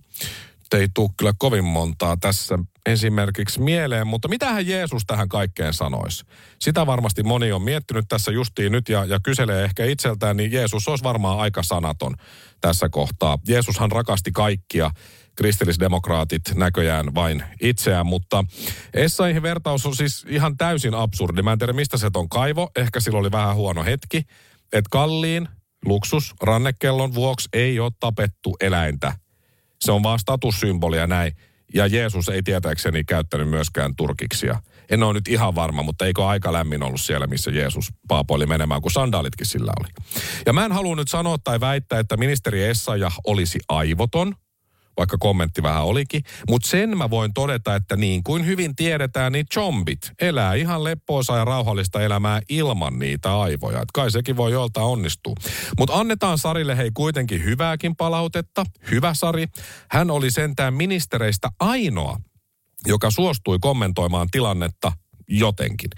Ei 0.75 0.89
tule 0.95 1.11
kyllä 1.17 1.33
kovin 1.39 1.65
montaa 1.65 2.17
tässä 2.17 2.59
esimerkiksi 2.87 3.61
mieleen, 3.61 4.07
mutta 4.07 4.29
mitähän 4.29 4.67
Jeesus 4.67 5.03
tähän 5.07 5.29
kaikkeen 5.29 5.73
sanoisi? 5.73 6.25
Sitä 6.59 6.87
varmasti 6.87 7.23
moni 7.23 7.53
on 7.53 7.63
miettinyt 7.63 8.05
tässä 8.09 8.31
justiin 8.31 8.73
nyt 8.73 8.89
ja, 8.89 9.05
ja 9.05 9.21
kyselee 9.23 9.65
ehkä 9.65 9.85
itseltään, 9.85 10.37
niin 10.37 10.53
Jeesus 10.53 10.89
olisi 10.89 11.05
varmaan 11.05 11.39
aika 11.39 11.63
sanaton 11.63 12.15
tässä 12.61 12.89
kohtaa. 12.89 13.39
Jeesushan 13.49 13.93
rakasti 13.93 14.33
kaikkia, 14.33 14.91
kristillisdemokraatit 15.37 16.43
näköjään 16.55 17.15
vain 17.15 17.45
itseään, 17.61 18.07
mutta 18.07 18.45
Essaihin 18.95 19.43
vertaus 19.43 19.87
on 19.87 19.97
siis 19.97 20.27
ihan 20.29 20.57
täysin 20.57 20.95
absurdi. 20.95 21.43
Mä 21.43 21.53
en 21.53 21.59
tiedä, 21.59 21.73
mistä 21.73 21.97
se 21.97 22.11
on 22.15 22.29
kaivo. 22.29 22.71
Ehkä 22.77 23.01
sillä 23.01 23.19
oli 23.19 23.33
vähän 23.33 23.55
huono 23.55 23.85
hetki, 23.85 24.23
että 24.73 24.89
kalliin 24.91 25.49
luksus 25.85 26.35
rannekellon 26.43 27.15
vuoksi 27.15 27.49
ei 27.53 27.81
ole 27.81 27.93
tapettu 28.01 28.57
eläintä. 28.61 29.13
Se 29.81 29.93
on 29.93 30.03
vaan 30.03 30.19
statussymbolia 30.19 31.07
näin. 31.07 31.33
Ja 31.75 31.87
Jeesus 31.87 32.29
ei 32.29 32.43
tietääkseni 32.43 33.05
käyttänyt 33.05 33.49
myöskään 33.49 33.97
turkiksia. 33.97 34.63
En 34.91 35.03
ole 35.03 35.13
nyt 35.13 35.29
ihan 35.29 35.55
varma, 35.55 35.83
mutta 35.83 36.07
eikö 36.07 36.27
aika 36.27 36.53
lämmin 36.53 36.83
ollut 36.83 37.01
siellä, 37.01 37.27
missä 37.27 37.51
Jeesus 37.51 37.93
paapoili 38.09 38.47
menemään, 38.47 38.83
kun 38.83 38.91
sandaalitkin 38.91 39.47
sillä 39.47 39.73
oli. 39.81 39.89
Ja 40.47 40.53
mä 40.53 40.65
en 40.65 40.73
halua 40.73 40.97
nyt 40.97 41.09
sanoa 41.09 41.37
tai 41.45 41.61
väittää, 41.61 41.99
että 41.99 42.17
ministeri 42.17 42.65
Essaja 42.65 43.11
olisi 43.27 43.59
aivoton, 43.69 44.35
vaikka 44.97 45.17
kommentti 45.21 45.63
vähän 45.63 45.85
olikin. 45.85 46.23
Mutta 46.49 46.69
sen 46.69 46.99
mä 46.99 47.11
voin 47.11 47.35
todeta, 47.35 47.75
että 47.75 47.97
niin 47.97 48.23
kuin 48.23 48.47
hyvin 48.47 48.77
tiedetään, 48.77 49.33
niin 49.33 49.47
zombit 49.55 50.13
elää 50.21 50.55
ihan 50.55 50.85
leppoisaa 50.85 51.39
ja 51.39 51.45
rauhallista 51.45 52.03
elämää 52.03 52.41
ilman 52.49 52.99
niitä 52.99 53.41
aivoja. 53.41 53.81
Et 53.81 53.89
kai 53.95 54.11
sekin 54.11 54.37
voi 54.37 54.53
jolta 54.53 54.83
onnistua. 54.83 55.35
Mutta 55.79 55.95
annetaan 55.95 56.39
Sarille 56.39 56.77
hei 56.77 56.91
kuitenkin 56.95 57.45
hyvääkin 57.45 57.97
palautetta. 57.97 58.65
Hyvä 58.91 59.15
Sari. 59.15 59.47
Hän 59.91 60.11
oli 60.11 60.31
sentään 60.31 60.75
ministereistä 60.75 61.49
ainoa, 61.61 62.21
joka 62.87 63.11
suostui 63.11 63.59
kommentoimaan 63.61 64.29
tilannetta 64.31 64.93
jotenkin. 65.29 65.91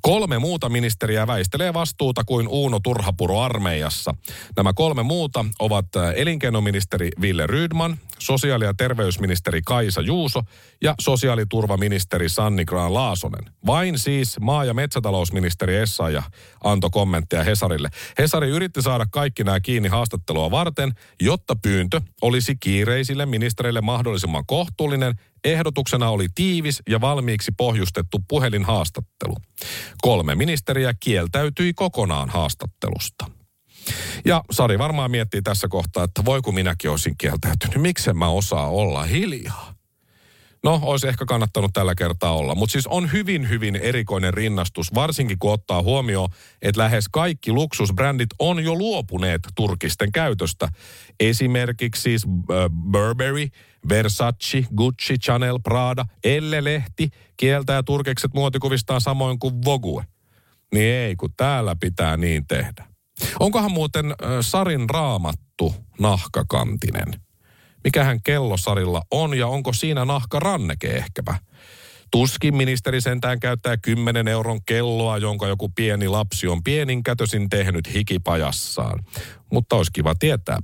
Kolme 0.00 0.38
muuta 0.38 0.68
ministeriä 0.68 1.26
väistelee 1.26 1.74
vastuuta 1.74 2.24
kuin 2.24 2.48
Uuno 2.48 2.80
Turhapuro 2.80 3.40
armeijassa. 3.40 4.14
Nämä 4.56 4.72
kolme 4.72 5.02
muuta 5.02 5.44
ovat 5.58 5.86
elinkeinoministeri 6.16 7.10
Ville 7.20 7.46
Rydman, 7.46 7.98
sosiaali- 8.24 8.64
ja 8.64 8.74
terveysministeri 8.74 9.62
Kaisa 9.62 10.00
Juuso 10.00 10.40
ja 10.82 10.94
sosiaaliturvaministeri 11.00 12.28
Sanni 12.28 12.64
Graan 12.64 12.94
Laasonen. 12.94 13.44
Vain 13.66 13.98
siis 13.98 14.40
maa- 14.40 14.64
ja 14.64 14.74
metsätalousministeri 14.74 15.76
Essaja 15.76 16.22
antoi 16.64 16.90
kommentteja 16.90 17.44
Hesarille. 17.44 17.88
Hesari 18.18 18.48
yritti 18.48 18.82
saada 18.82 19.06
kaikki 19.10 19.44
nämä 19.44 19.60
kiinni 19.60 19.88
haastattelua 19.88 20.50
varten, 20.50 20.92
jotta 21.22 21.56
pyyntö 21.56 22.00
olisi 22.22 22.56
kiireisille 22.56 23.26
ministereille 23.26 23.80
mahdollisimman 23.80 24.46
kohtuullinen 24.46 25.14
Ehdotuksena 25.44 26.10
oli 26.10 26.26
tiivis 26.34 26.82
ja 26.88 27.00
valmiiksi 27.00 27.52
pohjustettu 27.56 28.18
puhelinhaastattelu. 28.28 29.36
Kolme 30.02 30.34
ministeriä 30.34 30.94
kieltäytyi 31.00 31.72
kokonaan 31.74 32.30
haastattelusta. 32.30 33.26
Ja 34.24 34.44
Sari 34.50 34.78
varmaan 34.78 35.10
miettii 35.10 35.42
tässä 35.42 35.68
kohtaa, 35.68 36.04
että 36.04 36.24
voi 36.24 36.42
kun 36.42 36.54
minäkin 36.54 36.90
olisin 36.90 37.14
kieltäytynyt. 37.18 37.82
Miksen 37.82 38.16
mä 38.16 38.28
osaa 38.28 38.68
olla 38.68 39.04
hiljaa? 39.04 39.74
No, 40.64 40.80
olisi 40.82 41.08
ehkä 41.08 41.24
kannattanut 41.24 41.70
tällä 41.72 41.94
kertaa 41.94 42.32
olla. 42.32 42.54
Mutta 42.54 42.72
siis 42.72 42.86
on 42.86 43.12
hyvin, 43.12 43.48
hyvin 43.48 43.76
erikoinen 43.76 44.34
rinnastus, 44.34 44.94
varsinkin 44.94 45.38
kun 45.38 45.52
ottaa 45.52 45.82
huomioon, 45.82 46.28
että 46.62 46.80
lähes 46.80 47.08
kaikki 47.08 47.52
luksusbrändit 47.52 48.28
on 48.38 48.64
jo 48.64 48.74
luopuneet 48.74 49.40
turkisten 49.54 50.12
käytöstä. 50.12 50.68
Esimerkiksi 51.20 52.02
siis 52.02 52.26
äh, 52.26 52.70
Burberry, 52.92 53.48
Versace, 53.88 54.64
Gucci, 54.76 55.18
Chanel, 55.18 55.58
Prada, 55.62 56.04
Elle-lehti 56.24 57.08
kieltää 57.36 57.82
turkikset 57.82 58.34
muotikuvistaan 58.34 59.00
samoin 59.00 59.38
kuin 59.38 59.54
Vogue. 59.64 60.04
Niin 60.74 60.94
ei, 60.94 61.16
kun 61.16 61.30
täällä 61.36 61.76
pitää 61.80 62.16
niin 62.16 62.46
tehdä. 62.46 62.93
Onkohan 63.40 63.72
muuten 63.72 64.06
äh, 64.06 64.14
Sarin 64.40 64.90
raamattu 64.90 65.74
nahkakantinen? 66.00 67.20
Mikähän 67.84 68.22
kello 68.22 68.56
Sarilla 68.56 69.02
on 69.10 69.38
ja 69.38 69.46
onko 69.46 69.72
siinä 69.72 70.04
nahka 70.04 70.40
ranneke 70.40 70.88
ehkäpä? 70.88 71.34
Tuskin 72.10 72.56
ministeri 72.56 73.00
sentään 73.00 73.40
käyttää 73.40 73.76
10 73.76 74.28
euron 74.28 74.60
kelloa, 74.66 75.18
jonka 75.18 75.46
joku 75.46 75.68
pieni 75.68 76.08
lapsi 76.08 76.48
on 76.48 76.62
pieninkätösin 76.62 77.48
tehnyt 77.48 77.94
hikipajassaan. 77.94 79.04
Mutta 79.52 79.76
olisi 79.76 79.92
kiva 79.92 80.14
tietää. 80.14 80.58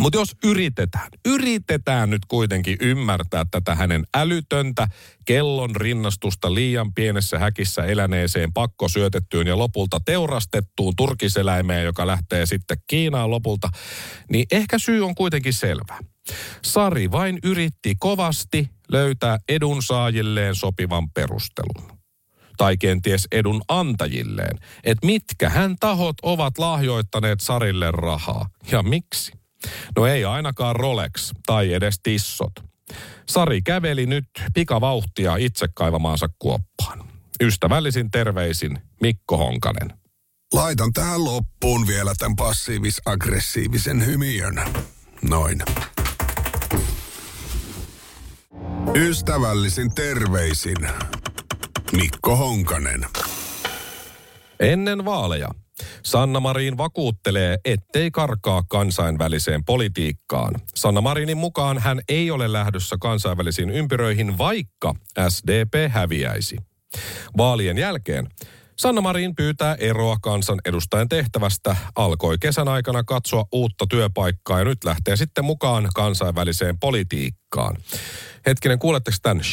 Mutta 0.00 0.18
jos 0.18 0.36
yritetään, 0.44 1.08
yritetään 1.24 2.10
nyt 2.10 2.22
kuitenkin 2.28 2.76
ymmärtää 2.80 3.44
tätä 3.50 3.74
hänen 3.74 4.04
älytöntä 4.14 4.88
kellon 5.24 5.76
rinnastusta 5.76 6.54
liian 6.54 6.94
pienessä 6.94 7.38
häkissä 7.38 7.84
eläneeseen 7.84 8.52
pakkosyötettyyn 8.52 9.46
ja 9.46 9.58
lopulta 9.58 10.00
teurastettuun 10.04 10.96
turkiseläimeen, 10.96 11.84
joka 11.84 12.06
lähtee 12.06 12.46
sitten 12.46 12.76
Kiinaan 12.86 13.30
lopulta, 13.30 13.68
niin 14.30 14.46
ehkä 14.50 14.78
syy 14.78 15.04
on 15.04 15.14
kuitenkin 15.14 15.52
selvä. 15.52 15.98
Sari 16.62 17.10
vain 17.10 17.38
yritti 17.44 17.94
kovasti 17.98 18.70
löytää 18.88 19.38
edunsaajilleen 19.48 20.54
sopivan 20.54 21.10
perustelun. 21.10 21.92
Tai 22.56 22.76
kenties 22.76 23.28
edun 23.32 23.62
antajilleen, 23.68 24.58
että 24.84 25.06
mitkä 25.06 25.48
hän 25.48 25.76
tahot 25.80 26.16
ovat 26.22 26.58
lahjoittaneet 26.58 27.40
Sarille 27.40 27.90
rahaa 27.90 28.48
ja 28.72 28.82
miksi. 28.82 29.41
No 29.96 30.06
ei 30.06 30.24
ainakaan 30.24 30.76
Rolex 30.76 31.32
tai 31.46 31.74
edes 31.74 32.00
tissot. 32.02 32.52
Sari 33.28 33.62
käveli 33.62 34.06
nyt 34.06 34.24
pikavauhtia 34.54 35.36
itse 35.36 35.66
kaivamaansa 35.74 36.28
kuoppaan. 36.38 37.04
Ystävällisin 37.42 38.10
terveisin 38.10 38.78
Mikko 39.00 39.36
Honkanen. 39.36 39.92
Laitan 40.52 40.92
tähän 40.92 41.24
loppuun 41.24 41.86
vielä 41.86 42.12
tämän 42.18 42.36
passiivis-aggressiivisen 42.36 44.06
hymiön. 44.06 44.62
Noin. 45.22 45.62
Ystävällisin 48.94 49.94
terveisin 49.94 50.76
Mikko 51.92 52.36
Honkanen. 52.36 53.06
Ennen 54.60 55.04
vaaleja 55.04 55.48
Sanna 56.02 56.40
Marin 56.40 56.78
vakuuttelee, 56.78 57.58
ettei 57.64 58.10
karkaa 58.10 58.62
kansainväliseen 58.68 59.64
politiikkaan. 59.64 60.54
Sanna 60.74 61.00
Marinin 61.00 61.36
mukaan 61.36 61.78
hän 61.78 62.00
ei 62.08 62.30
ole 62.30 62.52
lähdössä 62.52 62.96
kansainvälisiin 63.00 63.70
ympyröihin, 63.70 64.38
vaikka 64.38 64.94
SDP 65.28 65.92
häviäisi. 65.92 66.56
Vaalien 67.36 67.78
jälkeen 67.78 68.28
Sanna 68.76 69.00
Marin 69.00 69.34
pyytää 69.34 69.74
eroa 69.74 70.16
kansanedustajan 70.22 71.08
tehtävästä, 71.08 71.76
alkoi 71.96 72.38
kesän 72.38 72.68
aikana 72.68 73.04
katsoa 73.04 73.44
uutta 73.52 73.86
työpaikkaa 73.90 74.58
ja 74.58 74.64
nyt 74.64 74.84
lähtee 74.84 75.16
sitten 75.16 75.44
mukaan 75.44 75.88
kansainväliseen 75.94 76.78
politiikkaan. 76.78 77.76
Hetkinen, 78.46 78.78
kuuletteko 78.78 79.16
tämän? 79.22 79.44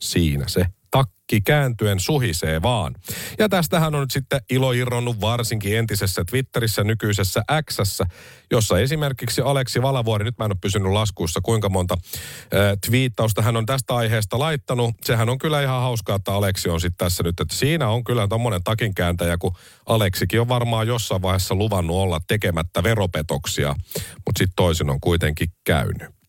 Siinä 0.00 0.48
se 0.48 0.66
takki 0.90 1.40
kääntyen 1.40 2.00
suhisee 2.00 2.62
vaan. 2.62 2.94
Ja 3.38 3.48
tästähän 3.48 3.94
on 3.94 4.00
nyt 4.00 4.10
sitten 4.10 4.40
ilo 4.50 4.72
irronnut 4.72 5.20
varsinkin 5.20 5.78
entisessä 5.78 6.24
Twitterissä, 6.30 6.84
nykyisessä 6.84 7.42
Xssä, 7.70 8.04
jossa 8.50 8.78
esimerkiksi 8.78 9.40
Aleksi 9.40 9.82
Valavuori, 9.82 10.24
nyt 10.24 10.38
mä 10.38 10.44
en 10.44 10.50
ole 10.50 10.58
pysynyt 10.60 10.92
laskuissa 10.92 11.40
kuinka 11.42 11.68
monta 11.68 11.94
äh, 11.94 12.60
twiittausta 12.86 13.42
hän 13.42 13.56
on 13.56 13.66
tästä 13.66 13.94
aiheesta 13.94 14.38
laittanut. 14.38 14.94
Sehän 15.04 15.28
on 15.28 15.38
kyllä 15.38 15.62
ihan 15.62 15.80
hauskaa, 15.82 16.16
että 16.16 16.32
Aleksi 16.32 16.68
on 16.68 16.80
sitten 16.80 17.06
tässä 17.06 17.22
nyt, 17.22 17.40
että 17.40 17.56
siinä 17.56 17.88
on 17.88 18.04
kyllä 18.04 18.28
tommonen 18.28 18.62
takinkääntäjä, 18.64 19.38
kun 19.38 19.56
Aleksikin 19.86 20.40
on 20.40 20.48
varmaan 20.48 20.86
jossain 20.86 21.22
vaiheessa 21.22 21.54
luvannut 21.54 21.96
olla 21.96 22.20
tekemättä 22.28 22.82
veropetoksia, 22.82 23.74
mutta 23.96 24.38
sitten 24.38 24.56
toisin 24.56 24.90
on 24.90 25.00
kuitenkin 25.00 25.48
käynyt. 25.64 26.19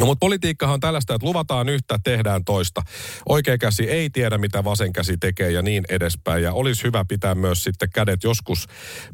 No 0.00 0.06
mutta 0.06 0.20
politiikkahan 0.20 0.74
on 0.74 0.80
tällaista, 0.80 1.14
että 1.14 1.26
luvataan 1.26 1.68
yhtä, 1.68 1.98
tehdään 2.04 2.44
toista. 2.44 2.82
Oikea 3.28 3.58
käsi 3.58 3.90
ei 3.90 4.10
tiedä, 4.10 4.38
mitä 4.38 4.64
vasen 4.64 4.92
käsi 4.92 5.16
tekee 5.16 5.50
ja 5.50 5.62
niin 5.62 5.84
edespäin. 5.88 6.42
Ja 6.42 6.52
olisi 6.52 6.84
hyvä 6.84 7.04
pitää 7.08 7.34
myös 7.34 7.64
sitten 7.64 7.90
kädet 7.94 8.24
joskus 8.24 8.66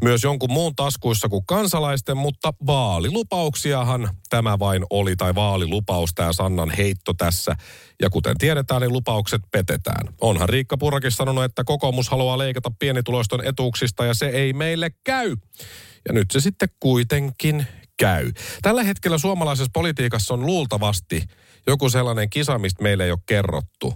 myös 0.02 0.22
jonkun 0.22 0.52
muun 0.52 0.76
taskuissa 0.76 1.28
kuin 1.28 1.46
kansalaisten, 1.46 2.16
mutta 2.16 2.52
vaalilupauksiahan 2.66 4.08
tämä 4.30 4.58
vain 4.58 4.84
oli, 4.90 5.16
tai 5.16 5.34
vaalilupaus, 5.34 6.10
tämä 6.14 6.32
Sannan 6.32 6.70
heitto 6.70 7.14
tässä. 7.14 7.56
Ja 8.02 8.10
kuten 8.10 8.38
tiedetään, 8.38 8.80
niin 8.80 8.92
lupaukset 8.92 9.42
petetään. 9.52 10.14
Onhan 10.20 10.48
Riikka 10.48 10.76
Purrakin 10.76 11.10
sanonut, 11.10 11.44
että 11.44 11.64
kokoomus 11.64 12.08
haluaa 12.08 12.38
leikata 12.38 12.70
pienituloisten 12.78 13.40
etuuksista 13.44 14.04
ja 14.04 14.14
se 14.14 14.26
ei 14.26 14.52
meille 14.52 14.90
käy. 15.04 15.36
Ja 16.08 16.14
nyt 16.14 16.30
se 16.30 16.40
sitten 16.40 16.68
kuitenkin 16.80 17.66
käy. 17.96 18.32
Tällä 18.62 18.82
hetkellä 18.82 19.18
suomalaisessa 19.18 19.70
politiikassa 19.72 20.34
on 20.34 20.46
luultavasti 20.46 21.22
joku 21.66 21.90
sellainen 21.90 22.30
kisa, 22.30 22.58
mistä 22.58 22.82
meille 22.82 23.04
ei 23.04 23.10
ole 23.10 23.18
kerrottu. 23.26 23.94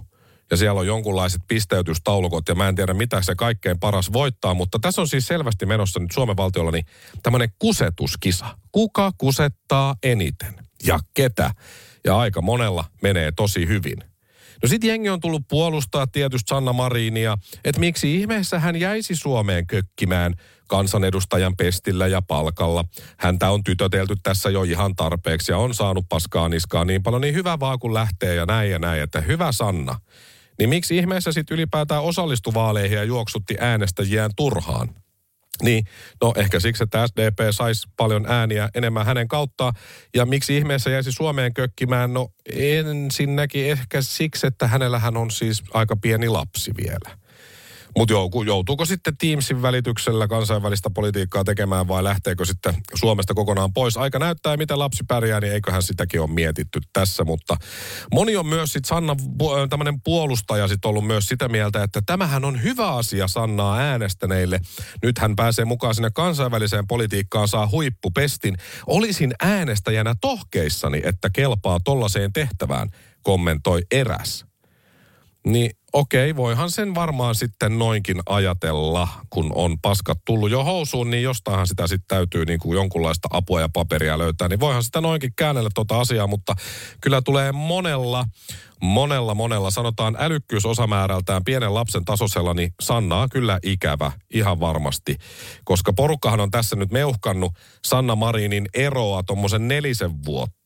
Ja 0.51 0.57
siellä 0.57 0.79
on 0.79 0.87
jonkunlaiset 0.87 1.41
pisteytystaulukot 1.47 2.47
ja 2.49 2.55
mä 2.55 2.67
en 2.67 2.75
tiedä 2.75 2.93
mitä 2.93 3.21
se 3.21 3.35
kaikkein 3.35 3.79
paras 3.79 4.13
voittaa, 4.13 4.53
mutta 4.53 4.79
tässä 4.81 5.01
on 5.01 5.07
siis 5.07 5.27
selvästi 5.27 5.65
menossa 5.65 5.99
nyt 5.99 6.11
Suomen 6.11 6.37
valtiolla 6.37 6.71
niin 6.71 6.85
tämmöinen 7.23 7.49
kusetuskisa. 7.59 8.57
Kuka 8.71 9.11
kusettaa 9.17 9.95
eniten 10.03 10.53
ja 10.85 10.99
ketä? 11.13 11.51
Ja 12.05 12.17
aika 12.17 12.41
monella 12.41 12.85
menee 13.01 13.31
tosi 13.31 13.67
hyvin. 13.67 14.08
No 14.63 14.69
sit 14.69 14.83
jengi 14.83 15.09
on 15.09 15.19
tullut 15.19 15.47
puolustaa 15.47 16.07
tietysti 16.07 16.49
Sanna 16.49 16.73
Marinia, 16.73 17.37
että 17.65 17.79
miksi 17.79 18.15
ihmeessä 18.15 18.59
hän 18.59 18.75
jäisi 18.75 19.15
Suomeen 19.15 19.67
kökkimään 19.67 20.33
kansanedustajan 20.67 21.55
pestillä 21.55 22.07
ja 22.07 22.21
palkalla. 22.21 22.85
Häntä 23.17 23.49
on 23.49 23.63
tytötelty 23.63 24.15
tässä 24.23 24.49
jo 24.49 24.63
ihan 24.63 24.95
tarpeeksi 24.95 25.51
ja 25.51 25.57
on 25.57 25.73
saanut 25.73 26.05
paskaa 26.09 26.49
niskaa 26.49 26.85
niin 26.85 27.03
paljon, 27.03 27.21
niin 27.21 27.35
hyvä 27.35 27.59
vaan 27.59 27.79
kun 27.79 27.93
lähtee 27.93 28.35
ja 28.35 28.45
näin 28.45 28.71
ja 28.71 28.79
näin, 28.79 29.01
että 29.01 29.21
hyvä 29.21 29.51
Sanna. 29.51 29.99
Niin 30.59 30.69
miksi 30.69 30.97
ihmeessä 30.97 31.31
sitten 31.31 31.55
ylipäätään 31.55 32.03
osallistui 32.03 32.53
vaaleihin 32.53 32.97
ja 32.97 33.03
juoksutti 33.03 33.55
äänestäjiään 33.59 34.31
turhaan? 34.35 34.89
Niin, 35.63 35.83
no 36.21 36.33
ehkä 36.35 36.59
siksi, 36.59 36.83
että 36.83 37.07
SDP 37.07 37.39
saisi 37.51 37.87
paljon 37.97 38.25
ääniä 38.27 38.69
enemmän 38.75 39.05
hänen 39.05 39.27
kauttaan. 39.27 39.73
Ja 40.15 40.25
miksi 40.25 40.57
ihmeessä 40.57 40.89
jäisi 40.89 41.11
Suomeen 41.11 41.53
kökkimään? 41.53 42.13
No 42.13 42.29
ensinnäkin 42.55 43.65
ehkä 43.65 44.01
siksi, 44.01 44.47
että 44.47 44.67
hänellähän 44.67 45.17
on 45.17 45.31
siis 45.31 45.63
aika 45.73 45.95
pieni 45.95 46.29
lapsi 46.29 46.71
vielä. 46.77 47.18
Mutta 47.97 48.13
joutuuko 48.45 48.85
sitten 48.85 49.17
Teamsin 49.17 49.61
välityksellä 49.61 50.27
kansainvälistä 50.27 50.89
politiikkaa 50.89 51.43
tekemään 51.43 51.87
vai 51.87 52.03
lähteekö 52.03 52.45
sitten 52.45 52.73
Suomesta 52.95 53.33
kokonaan 53.33 53.73
pois? 53.73 53.97
Aika 53.97 54.19
näyttää, 54.19 54.57
miten 54.57 54.79
lapsi 54.79 55.03
pärjää, 55.07 55.39
niin 55.39 55.53
eiköhän 55.53 55.83
sitäkin 55.83 56.21
ole 56.21 56.29
mietitty 56.29 56.79
tässä. 56.93 57.23
Mutta 57.23 57.57
moni 58.13 58.35
on 58.35 58.45
myös 58.45 58.73
sitten 58.73 58.89
Sanna, 58.89 59.15
tämmöinen 59.69 60.01
puolustaja 60.01 60.67
sitten 60.67 60.89
ollut 60.89 61.07
myös 61.07 61.27
sitä 61.27 61.47
mieltä, 61.47 61.83
että 61.83 62.01
tämähän 62.05 62.45
on 62.45 62.63
hyvä 62.63 62.95
asia 62.95 63.27
Sannaa 63.27 63.77
äänestäneille. 63.77 64.59
Nyt 65.03 65.17
hän 65.17 65.35
pääsee 65.35 65.65
mukaan 65.65 65.95
sinne 65.95 66.09
kansainväliseen 66.13 66.87
politiikkaan, 66.87 67.47
saa 67.47 67.69
huippupestin. 67.71 68.57
Olisin 68.87 69.33
äänestäjänä 69.41 70.15
tohkeissani, 70.21 71.01
että 71.03 71.29
kelpaa 71.29 71.79
tollaiseen 71.83 72.33
tehtävään, 72.33 72.89
kommentoi 73.23 73.81
eräs. 73.91 74.45
Niin 75.45 75.71
okei, 75.93 76.35
voihan 76.35 76.71
sen 76.71 76.95
varmaan 76.95 77.35
sitten 77.35 77.79
noinkin 77.79 78.19
ajatella, 78.25 79.07
kun 79.29 79.51
on 79.55 79.79
paskat 79.81 80.17
tullut 80.25 80.51
jo 80.51 80.63
housuun, 80.63 81.09
niin 81.09 81.23
jostainhan 81.23 81.67
sitä 81.67 81.87
sitten 81.87 82.07
täytyy 82.07 82.45
niin 82.45 82.59
kuin 82.59 82.75
jonkunlaista 82.75 83.27
apua 83.31 83.61
ja 83.61 83.69
paperia 83.73 84.17
löytää. 84.17 84.47
Niin 84.47 84.59
voihan 84.59 84.83
sitä 84.83 85.01
noinkin 85.01 85.33
käännellä 85.35 85.69
tuota 85.75 85.99
asiaa, 85.99 86.27
mutta 86.27 86.55
kyllä 87.01 87.21
tulee 87.21 87.51
monella, 87.51 88.25
monella, 88.81 89.33
monella, 89.33 89.71
sanotaan 89.71 90.15
älykkyysosamäärältään 90.19 91.43
pienen 91.43 91.73
lapsen 91.73 92.05
tasoisella, 92.05 92.53
niin 92.53 92.73
Sanna 92.81 93.17
on 93.17 93.29
kyllä 93.29 93.59
ikävä, 93.63 94.11
ihan 94.33 94.59
varmasti. 94.59 95.15
Koska 95.63 95.93
porukkahan 95.93 96.39
on 96.39 96.51
tässä 96.51 96.75
nyt 96.75 96.91
meuhkannut 96.91 97.53
Sanna 97.85 98.15
Marinin 98.15 98.67
eroa 98.73 99.23
tuommoisen 99.23 99.67
nelisen 99.67 100.25
vuotta 100.25 100.58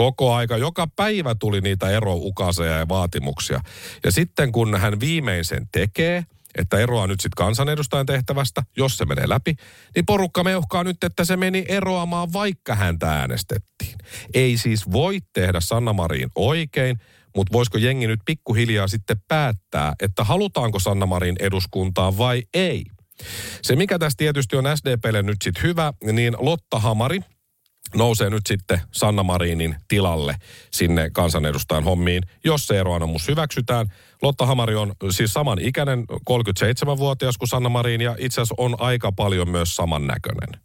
Koko 0.00 0.34
aika, 0.34 0.56
joka 0.56 0.86
päivä 0.96 1.34
tuli 1.34 1.60
niitä 1.60 1.90
eroukaseja 1.90 2.78
ja 2.78 2.88
vaatimuksia. 2.88 3.60
Ja 4.04 4.12
sitten 4.12 4.52
kun 4.52 4.80
hän 4.80 5.00
viimein 5.00 5.44
sen 5.44 5.68
tekee, 5.72 6.24
että 6.58 6.78
eroaa 6.78 7.06
nyt 7.06 7.20
sitten 7.20 7.36
kansanedustajan 7.36 8.06
tehtävästä, 8.06 8.62
jos 8.76 8.98
se 8.98 9.04
menee 9.04 9.28
läpi, 9.28 9.54
niin 9.94 10.06
porukka 10.06 10.44
meuhkaa 10.44 10.84
nyt, 10.84 11.04
että 11.04 11.24
se 11.24 11.36
meni 11.36 11.64
eroamaan, 11.68 12.32
vaikka 12.32 12.74
häntä 12.74 13.12
äänestettiin. 13.12 13.98
Ei 14.34 14.56
siis 14.56 14.92
voi 14.92 15.18
tehdä 15.32 15.60
Sanna 15.60 15.92
Marin 15.92 16.28
oikein, 16.34 16.98
mutta 17.36 17.52
voisiko 17.52 17.78
jengi 17.78 18.06
nyt 18.06 18.20
pikkuhiljaa 18.24 18.88
sitten 18.88 19.22
päättää, 19.28 19.92
että 20.02 20.24
halutaanko 20.24 20.78
Sanna 20.78 21.06
Marin 21.06 21.36
eduskuntaan 21.40 22.18
vai 22.18 22.42
ei. 22.54 22.84
Se, 23.62 23.76
mikä 23.76 23.98
tässä 23.98 24.16
tietysti 24.16 24.56
on 24.56 24.64
SDPlle 24.76 25.22
nyt 25.22 25.42
sitten 25.44 25.62
hyvä, 25.62 25.92
niin 26.12 26.36
Lotta 26.38 26.78
Hamari, 26.78 27.20
nousee 27.94 28.30
nyt 28.30 28.46
sitten 28.46 28.80
Sanna 28.92 29.22
Marinin 29.22 29.76
tilalle 29.88 30.36
sinne 30.70 31.10
kansanedustajan 31.10 31.84
hommiin, 31.84 32.22
jos 32.44 32.66
se 32.66 32.80
eroanomus 32.80 33.28
hyväksytään. 33.28 33.86
Lotta 34.22 34.46
Hamari 34.46 34.74
on 34.74 34.92
siis 35.10 35.32
saman 35.32 35.58
ikäinen, 35.58 36.04
37-vuotias 36.12 37.38
kuin 37.38 37.48
Sanna 37.48 37.68
Marin 37.68 38.00
ja 38.00 38.16
itse 38.18 38.40
asiassa 38.40 38.54
on 38.58 38.76
aika 38.78 39.12
paljon 39.12 39.50
myös 39.50 39.76
samannäköinen. 39.76 40.60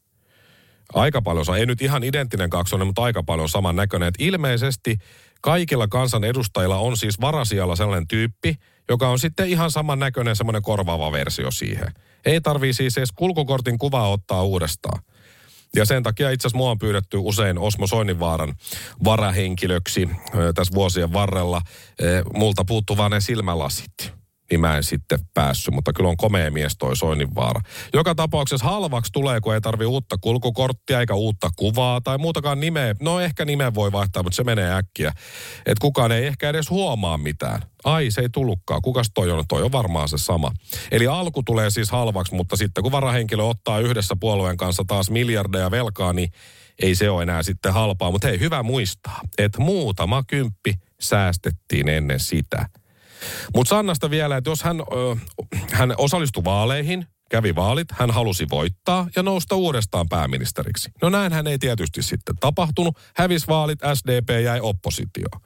Aika 0.94 1.22
paljon, 1.22 1.46
ei 1.58 1.66
nyt 1.66 1.82
ihan 1.82 2.04
identtinen 2.04 2.50
kaksonen, 2.50 2.88
mutta 2.88 3.04
aika 3.04 3.24
paljon 3.24 3.50
samannäköinen. 3.50 4.08
Et 4.08 4.16
ilmeisesti 4.20 4.98
kaikilla 5.42 5.88
kansanedustajilla 5.88 6.78
on 6.78 6.98
siis 6.98 7.22
varasialla 7.22 7.76
sellainen 7.76 8.08
tyyppi, 8.08 8.56
joka 8.90 9.10
on 9.10 9.20
sitten 9.20 9.50
ihan 9.50 9.72
samannäköinen 9.72 10.36
semmoinen 10.36 10.62
korvaava 10.62 11.12
versio 11.12 11.52
siihen. 11.52 11.88
Ei 12.26 12.42
tarvii 12.42 12.74
siis 12.74 12.98
edes 12.98 13.12
kulkukortin 13.12 13.78
kuvaa 13.78 14.10
ottaa 14.10 14.44
uudestaan. 14.44 15.04
Ja 15.76 15.86
sen 15.86 16.04
takia 16.04 16.30
itse 16.32 16.48
asiassa 16.48 16.58
mua 16.58 16.72
on 16.72 16.80
pyydetty 16.80 17.18
usein 17.18 17.58
Osmo 17.58 17.88
Soininvaaran 17.88 18.56
varahenkilöksi 19.04 20.10
tässä 20.56 20.73
vuosien 20.76 21.13
varrella. 21.13 21.62
Multa 22.34 22.65
puuttuu 22.65 22.98
vaan 22.98 23.12
ne 23.12 23.21
silmälasit. 23.21 24.25
Niin 24.52 24.60
mä 24.60 24.77
en 24.77 24.83
sitten 24.83 25.19
päässyt. 25.33 25.73
Mutta 25.73 25.93
kyllä 25.93 26.10
on 26.10 26.17
komea 26.17 26.52
mies 26.52 26.77
toi 26.77 26.96
Soininvaara. 26.96 27.62
Joka 27.93 28.15
tapauksessa 28.15 28.65
halvaksi 28.65 29.12
tulee, 29.12 29.41
kun 29.41 29.54
ei 29.54 29.62
tarvi 29.62 29.85
uutta 29.85 30.17
kulkukorttia 30.21 31.00
eikä 31.00 31.13
uutta 31.13 31.50
kuvaa 31.56 32.02
tai 32.02 32.17
muutakaan 32.17 32.60
nimeä. 32.60 32.96
No 33.02 33.19
ehkä 33.19 33.46
nimen 33.46 33.75
voi 33.75 33.91
vaihtaa, 33.91 34.23
mutta 34.23 34.35
se 34.35 34.43
menee 34.43 34.75
äkkiä. 34.75 35.12
Että 35.58 35.81
kukaan 35.81 36.12
ei 36.12 36.25
ehkä 36.25 36.50
edes 36.50 36.69
huomaa 36.69 37.17
mitään. 37.17 37.62
Ai, 37.83 38.12
se 38.12 38.21
ei 38.21 38.29
tullutkaan. 38.29 38.81
Kukas 38.81 39.12
toi 39.13 39.31
on? 39.31 39.43
Toi 39.48 39.63
on 39.63 39.71
varmaan 39.71 40.10
se 40.10 40.17
sama. 40.17 40.52
Eli 40.91 41.08
alku 41.08 41.43
tulee 41.43 41.69
siis 41.69 41.91
halvaksi, 41.91 42.35
mutta 42.35 42.56
sitten 42.56 42.83
kun 42.83 42.91
varahenkilö 42.91 43.43
ottaa 43.43 43.79
yhdessä 43.79 44.15
puolueen 44.19 44.58
kanssa 44.58 44.83
taas 44.87 45.10
miljardeja 45.10 45.71
velkaa, 45.71 46.13
niin 46.13 46.29
ei 46.81 46.96
se 46.96 47.10
ole 47.10 47.23
enää 47.23 47.43
sitten 47.43 47.73
halpaa. 47.73 48.12
Mutta 48.12 48.27
hei, 48.27 48.39
hyvä 48.39 48.63
muistaa, 48.63 49.21
että 49.37 49.62
muutama 49.62 50.23
kymppi 50.27 50.73
säästettiin 51.02 51.89
ennen 51.89 52.19
sitä. 52.19 52.69
Mutta 53.56 53.70
Sannasta 53.70 54.10
vielä, 54.10 54.38
että 54.38 54.50
jos 54.50 54.63
hän, 54.63 54.80
ö, 54.80 55.16
hän 55.72 55.94
osallistui 55.98 56.44
vaaleihin, 56.44 57.06
kävi 57.30 57.56
vaalit, 57.56 57.88
hän 57.92 58.12
halusi 58.12 58.46
voittaa 58.52 59.08
ja 59.16 59.24
nousta 59.24 59.56
uudestaan 59.56 60.10
pääministeriksi. 60.10 60.92
No 61.02 61.10
näin 61.10 61.34
hän 61.34 61.48
ei 61.48 61.58
tietysti 61.58 62.04
sitten 62.04 62.36
tapahtunut. 62.40 62.98
Hävis 63.16 63.48
vaalit, 63.48 63.80
SDP 63.94 64.30
jäi 64.44 64.60
oppositioon. 64.60 65.42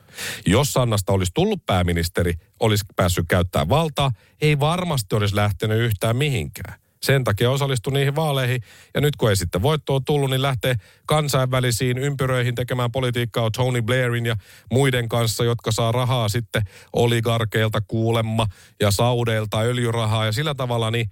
Jos 0.45 0.73
Sannasta 0.73 1.13
olisi 1.13 1.31
tullut 1.35 1.65
pääministeri, 1.65 2.33
olisi 2.59 2.85
päässyt 2.95 3.25
käyttämään 3.29 3.69
valtaa, 3.69 4.11
ei 4.41 4.59
varmasti 4.59 5.15
olisi 5.15 5.35
lähtenyt 5.35 5.79
yhtään 5.79 6.15
mihinkään. 6.15 6.88
Sen 7.01 7.23
takia 7.23 7.51
osallistui 7.51 7.93
niihin 7.93 8.15
vaaleihin. 8.15 8.61
Ja 8.93 9.01
nyt 9.01 9.15
kun 9.15 9.29
ei 9.29 9.35
sitten 9.35 9.61
voittoa 9.61 9.99
tullut, 10.05 10.29
niin 10.29 10.41
lähtee 10.41 10.75
kansainvälisiin 11.05 11.97
ympyröihin 11.97 12.55
tekemään 12.55 12.91
politiikkaa 12.91 13.51
Tony 13.51 13.81
Blairin 13.81 14.25
ja 14.25 14.35
muiden 14.71 15.09
kanssa, 15.09 15.43
jotka 15.43 15.71
saa 15.71 15.91
rahaa 15.91 16.29
sitten 16.29 16.61
oligarkeilta 16.93 17.81
kuulemma 17.87 18.47
ja 18.79 18.91
saudeilta 18.91 19.59
öljyrahaa. 19.59 20.25
Ja 20.25 20.31
sillä 20.31 20.55
tavalla 20.55 20.91
niin 20.91 21.11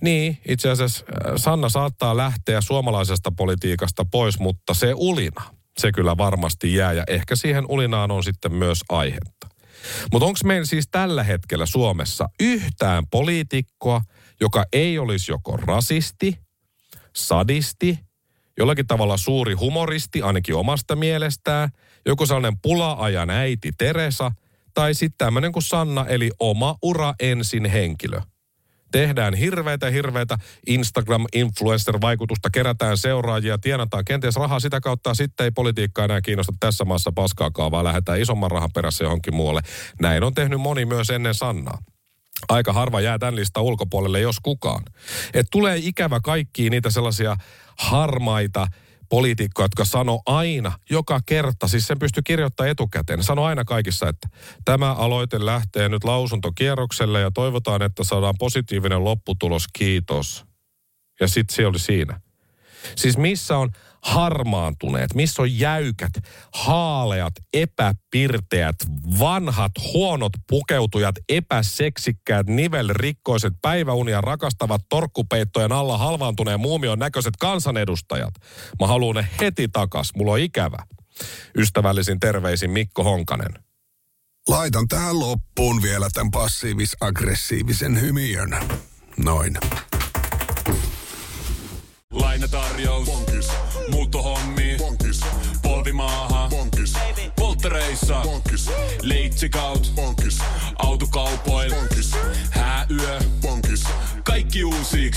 niin, 0.00 0.38
itse 0.48 0.70
asiassa 0.70 1.04
äh, 1.08 1.32
Sanna 1.36 1.68
saattaa 1.68 2.16
lähteä 2.16 2.60
suomalaisesta 2.60 3.32
politiikasta 3.36 4.04
pois, 4.10 4.38
mutta 4.38 4.74
se 4.74 4.92
ulina, 4.96 5.42
se 5.78 5.92
kyllä 5.92 6.16
varmasti 6.16 6.74
jää 6.74 6.92
ja 6.92 7.04
ehkä 7.08 7.36
siihen 7.36 7.64
ulinaan 7.68 8.10
on 8.10 8.24
sitten 8.24 8.52
myös 8.52 8.80
aihetta. 8.88 9.48
Mutta 10.12 10.26
onko 10.26 10.38
meillä 10.44 10.66
siis 10.66 10.88
tällä 10.90 11.22
hetkellä 11.22 11.66
Suomessa 11.66 12.28
yhtään 12.40 13.04
poliitikkoa, 13.10 14.00
joka 14.40 14.64
ei 14.72 14.98
olisi 14.98 15.32
joko 15.32 15.56
rasisti, 15.56 16.38
sadisti, 17.16 17.98
jollakin 18.58 18.86
tavalla 18.86 19.16
suuri 19.16 19.54
humoristi 19.54 20.22
ainakin 20.22 20.54
omasta 20.54 20.96
mielestään, 20.96 21.68
joku 22.06 22.26
sellainen 22.26 22.58
pula-ajan 22.62 23.30
äiti 23.30 23.72
Teresa, 23.78 24.32
tai 24.74 24.94
sitten 24.94 25.18
tämmöinen 25.18 25.52
kuin 25.52 25.62
Sanna, 25.62 26.06
eli 26.06 26.30
oma 26.40 26.76
ura 26.82 27.14
ensin 27.20 27.64
henkilö. 27.64 28.20
Tehdään 28.92 29.34
hirveitä, 29.34 29.90
hirveitä 29.90 30.38
Instagram-influencer-vaikutusta, 30.66 32.50
kerätään 32.52 32.98
seuraajia, 32.98 33.58
tienataan 33.58 34.04
kenties 34.04 34.36
rahaa 34.36 34.60
sitä 34.60 34.80
kautta, 34.80 35.14
sitten 35.14 35.44
ei 35.44 35.50
politiikka 35.50 36.04
enää 36.04 36.20
kiinnosta 36.20 36.52
tässä 36.60 36.84
maassa 36.84 37.12
paskaakaan, 37.12 37.70
vaan 37.70 37.84
lähdetään 37.84 38.20
isomman 38.20 38.50
rahan 38.50 38.70
perässä 38.74 39.04
johonkin 39.04 39.34
muualle. 39.34 39.60
Näin 40.00 40.24
on 40.24 40.34
tehnyt 40.34 40.60
moni 40.60 40.84
myös 40.84 41.10
ennen 41.10 41.34
Sannaa 41.34 41.78
aika 42.48 42.72
harva 42.72 43.00
jää 43.00 43.18
tämän 43.18 43.36
listan 43.36 43.62
ulkopuolelle, 43.62 44.20
jos 44.20 44.40
kukaan. 44.42 44.82
Et 45.34 45.46
tulee 45.50 45.76
ikävä 45.82 46.20
kaikkiin 46.20 46.70
niitä 46.70 46.90
sellaisia 46.90 47.36
harmaita 47.78 48.66
poliitikkoja, 49.08 49.64
jotka 49.64 49.84
sano 49.84 50.20
aina, 50.26 50.72
joka 50.90 51.20
kerta, 51.26 51.68
siis 51.68 51.86
sen 51.86 51.98
pystyy 51.98 52.22
kirjoittamaan 52.22 52.70
etukäteen. 52.70 53.22
Sano 53.22 53.44
aina 53.44 53.64
kaikissa, 53.64 54.08
että 54.08 54.28
tämä 54.64 54.92
aloite 54.92 55.46
lähtee 55.46 55.88
nyt 55.88 56.04
lausuntokierrokselle 56.04 57.20
ja 57.20 57.30
toivotaan, 57.30 57.82
että 57.82 58.04
saadaan 58.04 58.34
positiivinen 58.38 59.04
lopputulos, 59.04 59.64
kiitos. 59.72 60.44
Ja 61.20 61.28
sitten 61.28 61.56
se 61.56 61.66
oli 61.66 61.78
siinä. 61.78 62.20
Siis 62.96 63.18
missä 63.18 63.56
on 63.56 63.70
harmaantuneet, 64.08 65.14
missä 65.14 65.42
on 65.42 65.58
jäykät, 65.58 66.12
haaleat, 66.54 67.34
epäpirteät, 67.52 68.76
vanhat, 69.18 69.72
huonot 69.92 70.32
pukeutujat, 70.48 71.14
epäseksikkäät, 71.28 72.46
nivelrikkoiset, 72.46 73.52
päiväunia 73.62 74.20
rakastavat, 74.20 74.80
torkkupeittojen 74.88 75.72
alla 75.72 75.98
halvaantuneen 75.98 76.60
muumion 76.60 76.98
näköiset 76.98 77.34
kansanedustajat. 77.36 78.34
Mä 78.80 78.86
haluan 78.86 79.16
ne 79.16 79.28
heti 79.40 79.68
takas, 79.68 80.10
mulla 80.16 80.32
on 80.32 80.38
ikävä. 80.38 80.78
Ystävällisin 81.58 82.20
terveisin 82.20 82.70
Mikko 82.70 83.04
Honkanen. 83.04 83.54
Laitan 84.48 84.88
tähän 84.88 85.20
loppuun 85.20 85.82
vielä 85.82 86.08
tämän 86.12 86.30
passiivis-aggressiivisen 86.30 88.00
hymiön. 88.00 88.56
Noin. 89.16 89.58
Lainatarjous. 92.20 93.06
Bonkis. 93.06 93.48
Muuttohommi. 93.90 94.76
Bonkis. 94.78 95.20
Polvimaaha. 95.62 96.48
Bonkis. 96.50 96.94
Polttereissa. 97.36 98.20
Bonkis. 98.22 98.70
Leitsikaut. 99.02 99.92
Bonkis. 99.94 100.38
Autokaupoil. 100.78 101.74
Bonkis. 101.74 102.12
Hääyö. 102.50 103.18
Bonkis. 103.42 103.84
Kaikki 104.24 104.64
uusi. 104.64 105.10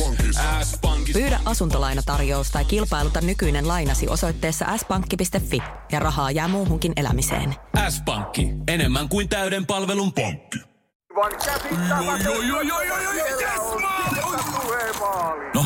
S-pankki. 0.64 1.14
Pyydä 1.14 1.40
asuntolainatarjous 1.46 2.52
tai 2.52 2.66
kilpailuta 2.66 3.22
nykyinen 3.22 3.68
lainasi 3.68 4.08
osoitteessa 4.08 4.78
s-pankki.fi 4.78 5.62
ja 5.92 6.00
rahaa 6.00 6.32
jää 6.32 6.48
muuhunkin 6.48 6.94
elämiseen. 6.96 7.56
S-pankki. 7.90 8.48
Enemmän 8.68 9.10
kuin 9.10 9.30
täyden 9.30 9.66
palvelun 9.66 10.14
pankki. 10.14 10.60
No, 15.54 15.66